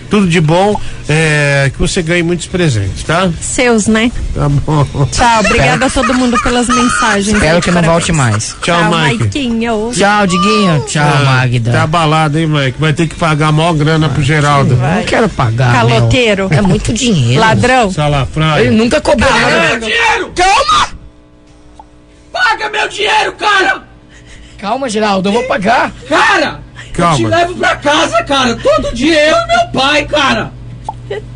Tudo 0.09 0.27
de 0.27 0.39
bom. 0.41 0.79
É, 1.09 1.69
que 1.73 1.79
você 1.79 2.01
ganhe 2.01 2.21
muitos 2.23 2.47
presentes, 2.47 3.03
tá? 3.03 3.29
Seus, 3.39 3.87
né? 3.87 4.11
Tá 4.33 4.49
bom. 4.49 4.85
Tchau, 5.11 5.39
obrigada 5.39 5.85
a 5.85 5.89
todo 5.89 6.13
mundo 6.13 6.37
pelas 6.41 6.67
mensagens. 6.67 7.27
Espero 7.35 7.61
que 7.61 7.67
não 7.71 7.75
Parabéns. 7.81 7.91
volte 7.93 8.11
mais. 8.11 8.55
Tchau, 8.61 8.83
Mike. 8.85 9.19
Maiquinho. 9.19 9.91
Tchau, 9.93 10.27
Diguinho. 10.27 10.83
Tchau, 10.85 11.03
Ah, 11.05 11.23
Magda. 11.23 11.71
Tá 11.71 11.83
abalado, 11.83 12.37
hein, 12.37 12.47
Mike? 12.47 12.75
Vai 12.79 12.91
ter 12.93 13.07
que 13.07 13.15
pagar 13.15 13.47
a 13.47 13.51
maior 13.53 13.73
grana 13.73 14.09
pro 14.09 14.21
Geraldo. 14.21 14.75
Não 14.75 15.03
quero 15.03 15.29
pagar. 15.29 15.73
Caloteiro. 15.73 16.49
meu. 16.49 16.59
É 16.59 16.61
muito 16.61 16.91
dinheiro. 16.93 17.39
Ladrão. 17.39 17.89
Salafrário. 17.91 18.65
Ele 18.67 18.75
nunca 18.75 18.99
cobrou 18.99 19.29
nada. 19.31 19.79
dinheiro! 19.79 20.31
Calma! 20.35 20.87
Paga 22.31 22.69
meu 22.69 22.87
dinheiro, 22.89 23.31
cara! 23.33 23.83
Calma, 24.57 24.89
Geraldo, 24.89 25.29
eu 25.29 25.33
vou 25.33 25.43
pagar. 25.43 25.91
Cara! 26.09 26.61
Calma. 26.97 27.13
Eu 27.13 27.17
te 27.17 27.25
levo 27.27 27.55
pra 27.55 27.75
casa, 27.75 28.23
cara, 28.23 28.55
todo 28.55 28.93
dia, 28.95 29.29
eu 29.29 29.37
e 29.37 29.47
meu 29.47 29.67
pai, 29.73 30.05
cara! 30.05 30.51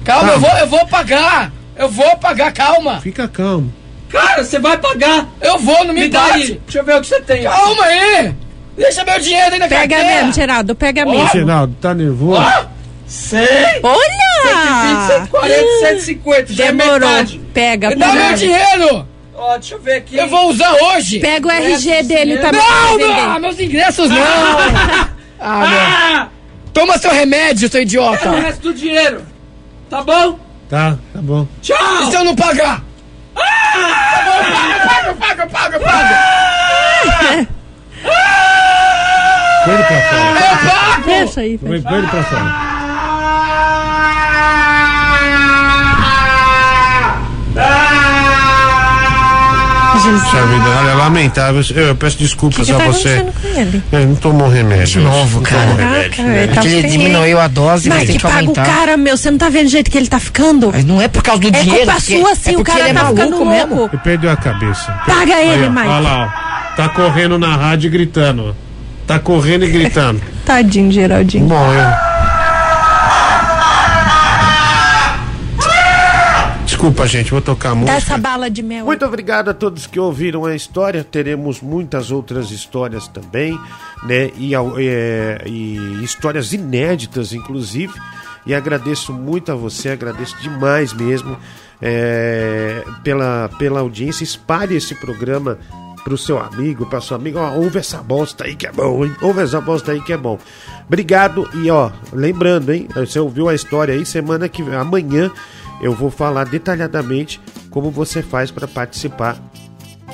Calma, 0.03 0.32
eu 0.34 0.39
vou, 0.39 0.49
eu 0.57 0.68
vou 0.68 0.86
pagar. 0.88 1.51
Eu 1.78 1.88
vou 1.89 2.18
pagar, 2.18 2.51
calma. 2.51 2.99
Fica 2.99 3.28
calmo. 3.28 3.74
Cara, 4.09 4.43
você 4.43 4.59
vai 4.59 4.78
pagar! 4.78 5.28
Eu 5.39 5.57
vou, 5.59 5.86
não 5.86 5.93
me, 5.93 6.01
Me 6.01 6.09
dá 6.09 6.26
aí, 6.34 6.59
deixa 6.66 6.80
eu 6.80 6.84
ver 6.84 6.97
o 6.97 7.01
que 7.01 7.07
você 7.07 7.22
tem. 7.22 7.43
Calma 7.43 7.86
aí. 7.86 8.34
Deixa 8.78 9.03
meu 9.05 9.20
dinheiro 9.20 9.53
aí 9.53 9.59
na 9.59 9.68
Pega 9.68 9.95
carteira. 9.95 10.16
mesmo, 10.18 10.34
Geraldo, 10.34 10.76
pega 10.76 11.05
Ô, 11.07 11.12
mesmo. 11.12 11.30
Geraldo, 11.30 11.76
tá 11.80 11.93
nervoso? 11.93 12.41
Ó, 12.41 12.66
100, 13.07 13.39
Olha! 13.84 15.07
120, 15.07 15.26
140, 15.30 15.88
150, 15.88 16.53
já 16.53 16.66
é 16.66 16.72
metade. 16.72 17.41
Pega, 17.53 17.89
Me 17.89 17.95
dá 17.95 18.12
meu 18.14 18.34
dinheiro. 18.34 19.07
Ó, 19.36 19.57
deixa 19.57 19.76
eu 19.76 19.82
ver 19.82 19.95
aqui. 19.97 20.18
Eu 20.18 20.28
vou 20.28 20.49
usar 20.49 20.72
hoje. 20.74 21.20
Pega 21.20 21.47
o 21.47 21.51
RG 21.51 22.03
dele 22.03 22.36
Não, 22.36 22.41
também. 22.41 22.62
Não, 22.62 22.97
pra 22.97 23.07
não, 23.07 23.16
vender. 23.26 23.39
meus 23.39 23.59
ingressos 23.59 24.09
não. 24.09 24.18
ah, 25.42 25.58
meu. 25.60 25.80
Ah! 25.80 26.28
Toma 26.74 26.98
seu 26.98 27.12
remédio, 27.12 27.68
seu 27.70 27.70
Quero 27.70 27.82
o 27.82 27.88
idiota. 27.88 28.30
resto 28.32 28.62
do 28.62 28.74
dinheiro. 28.74 29.22
Tá 29.89 30.02
bom? 30.04 30.39
Tá, 30.70 30.98
tá 31.14 31.22
bom. 31.22 31.46
Tchau! 31.62 31.78
E 32.04 32.06
se 32.06 32.16
eu 32.16 32.24
não 32.24 32.36
pagar? 32.36 32.82
Paga, 33.36 35.14
paga, 35.16 35.48
paga, 35.48 35.80
paga. 35.80 37.48
Põe 39.66 39.74
ele 39.74 39.84
pra 39.84 40.02
fora. 40.02 40.39
Eu 40.39 40.70
pago. 40.70 41.04
Deixa 41.06 41.42
aí, 41.42 41.58
Põe, 41.58 41.82
põe 41.82 41.98
ele 41.98 42.08
pra 42.08 42.24
fora. 42.24 42.72
Puxa 50.10 50.45
vida, 50.47 50.70
olha, 50.80 50.93
lamentável. 50.95 51.62
Eu, 51.76 51.88
eu 51.88 51.95
peço 51.95 52.16
O 52.16 52.18
que, 52.20 52.24
desculpas 52.26 52.66
que 52.66 52.72
a 52.72 52.78
tá 52.78 52.86
você. 52.86 53.10
acontecendo 53.16 53.34
com 53.41 53.60
ele? 53.60 53.84
Ele 53.93 54.06
não 54.06 54.16
tomou 54.16 54.49
remédio. 54.49 54.86
De 54.86 54.99
novo, 54.99 55.38
Não 55.38 55.43
cara. 55.43 55.62
tomou 55.62 55.76
remédio. 55.78 56.12
Caraca, 56.18 56.38
ele 56.38 56.54
tá 56.54 56.66
ele 56.66 56.88
diminuiu 56.89 57.39
a 57.39 57.47
dose, 57.47 57.89
mas 57.89 57.97
Mas 57.99 58.08
tem 58.08 58.18
que 58.18 58.22
que 58.22 58.28
paga 58.28 58.36
o 58.36 58.39
aumentar. 58.49 58.66
cara, 58.66 58.97
meu. 58.97 59.16
Você 59.18 59.30
não 59.32 59.38
tá 59.38 59.49
vendo 59.49 59.68
o 59.68 59.70
jeito 59.70 59.89
que 59.91 59.97
ele 59.97 60.08
tá 60.08 60.20
ficando? 60.20 60.72
Mas 60.74 60.86
não 60.86 61.02
é 61.02 61.08
por 61.08 61.22
causa 61.24 61.41
do 61.41 61.47
É 61.47 61.52
dinheiro. 61.52 61.86
culpa 61.86 61.93
porque- 61.99 62.20
sua, 62.20 62.36
sim. 62.36 62.54
é 62.56 62.58
o 62.58 62.64
cara 62.64 62.80
ele 62.82 62.89
é 62.89 62.93
tá 62.93 62.99
ficando 63.08 63.32
maluco 63.32 63.45
mesmo. 63.45 63.76
louco. 63.76 63.95
Ele 63.95 64.02
perdeu 64.04 64.32
a 64.32 64.36
cabeça. 64.38 64.91
Paga 65.06 65.39
ele, 65.41 65.64
Aí, 65.64 65.68
ó, 65.68 65.70
Mike. 65.70 65.88
Olha 65.88 65.99
lá, 65.99 66.26
ó. 66.47 66.76
Tá 66.76 66.89
correndo 66.89 67.38
na 67.38 67.56
rádio 67.56 67.88
e 67.88 67.89
gritando. 67.89 68.49
ó. 68.49 68.54
Tá 69.08 69.20
correndo 69.20 69.66
e 69.66 69.68
gritando. 69.70 70.22
Tadinho, 70.45 70.91
Geraldinho. 70.91 71.45
Bom, 71.47 71.74
eu. 71.74 72.11
Desculpa, 76.82 77.06
gente, 77.06 77.30
vou 77.30 77.42
tocar 77.42 77.70
a 77.70 77.74
Dá 77.74 77.80
música. 77.80 77.96
essa 77.96 78.18
bala 78.18 78.50
de 78.50 78.64
mel. 78.64 78.86
Muito 78.86 79.06
obrigado 79.06 79.50
a 79.50 79.54
todos 79.54 79.86
que 79.86 80.00
ouviram 80.00 80.46
a 80.46 80.56
história. 80.56 81.04
Teremos 81.04 81.62
muitas 81.62 82.10
outras 82.10 82.50
histórias 82.50 83.08
também, 83.08 83.56
né? 84.02 84.32
E, 84.36 84.56
é, 84.56 85.44
e 85.46 86.04
histórias 86.04 86.54
inéditas, 86.54 87.34
inclusive. 87.34 87.94
E 88.48 88.56
agradeço 88.56 89.14
muito 89.14 89.52
a 89.52 89.56
você, 89.56 89.90
agradeço 89.90 90.36
demais 90.42 90.92
mesmo 90.92 91.38
é, 91.80 92.84
pela, 93.04 93.48
pela 93.60 93.82
audiência. 93.82 94.24
Espalhe 94.24 94.76
esse 94.76 94.96
programa 94.96 95.60
pro 96.04 96.18
seu 96.18 96.40
amigo, 96.40 96.88
pra 96.88 97.00
sua 97.00 97.18
amiga. 97.18 97.42
Ó, 97.42 97.58
ouve 97.58 97.78
essa 97.78 98.02
bosta 98.02 98.46
aí 98.46 98.56
que 98.56 98.66
é 98.66 98.72
bom, 98.72 99.06
hein? 99.06 99.16
Ouve 99.22 99.44
essa 99.44 99.62
bosta 99.62 99.92
aí 99.92 100.02
que 100.02 100.14
é 100.14 100.18
bom. 100.18 100.40
Obrigado 100.88 101.48
e 101.54 101.70
ó, 101.70 101.92
lembrando, 102.12 102.74
hein? 102.74 102.88
Você 102.96 103.20
ouviu 103.20 103.48
a 103.48 103.54
história 103.54 103.94
aí, 103.94 104.04
semana 104.04 104.50
que 104.50 104.64
amanhã 104.64 105.32
eu 105.82 105.94
vou 105.94 106.12
falar 106.12 106.46
detalhadamente 106.46 107.42
como 107.70 107.90
você 107.90 108.22
faz 108.22 108.52
para 108.52 108.68
participar 108.68 109.38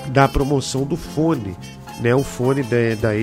da 0.07 0.27
promoção 0.27 0.83
do 0.83 0.95
fone, 0.95 1.55
né? 1.99 2.15
O 2.15 2.23
fone 2.23 2.63
da, 2.63 2.95
da 2.99 3.15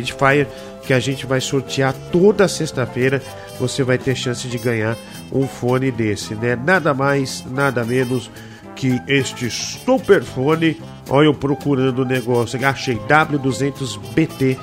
que 0.87 0.93
a 0.93 1.01
gente 1.01 1.25
vai 1.25 1.41
sortear 1.41 1.95
toda 2.13 2.47
sexta-feira. 2.47 3.23
Você 3.59 3.83
vai 3.83 3.97
ter 3.97 4.15
chance 4.15 4.47
de 4.47 4.59
ganhar 4.59 4.97
um 5.33 5.47
fone 5.47 5.91
desse, 5.91 6.35
né? 6.35 6.57
Nada 6.57 6.93
mais, 6.93 7.45
nada 7.51 7.85
menos 7.85 8.31
que 8.77 9.01
este 9.09 9.51
super 9.51 10.23
fone. 10.23 10.81
Olha 11.09 11.27
eu 11.27 11.35
procurando 11.35 12.01
o 12.01 12.05
negócio, 12.05 12.65
achei 12.67 12.97
W200BT 12.97 14.59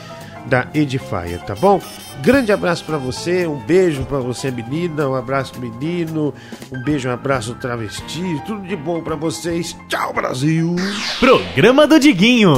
da 0.46 0.68
Edifier, 0.74 1.40
tá 1.46 1.56
bom? 1.56 1.80
Grande 2.22 2.52
abraço 2.52 2.86
pra 2.86 2.98
você, 2.98 3.48
um 3.48 3.58
beijo 3.58 4.04
pra 4.04 4.20
você 4.20 4.52
menina, 4.52 5.10
um 5.10 5.16
abraço 5.16 5.60
menino, 5.60 6.32
um 6.72 6.84
beijo, 6.84 7.10
um 7.10 7.12
abraço 7.12 7.56
travesti, 7.56 8.40
tudo 8.46 8.62
de 8.68 8.76
bom 8.76 9.02
pra 9.02 9.16
vocês. 9.16 9.76
Tchau 9.88 10.14
Brasil. 10.14 10.76
Programa 11.20 11.88
do 11.88 12.00
Diguinho. 12.00 12.56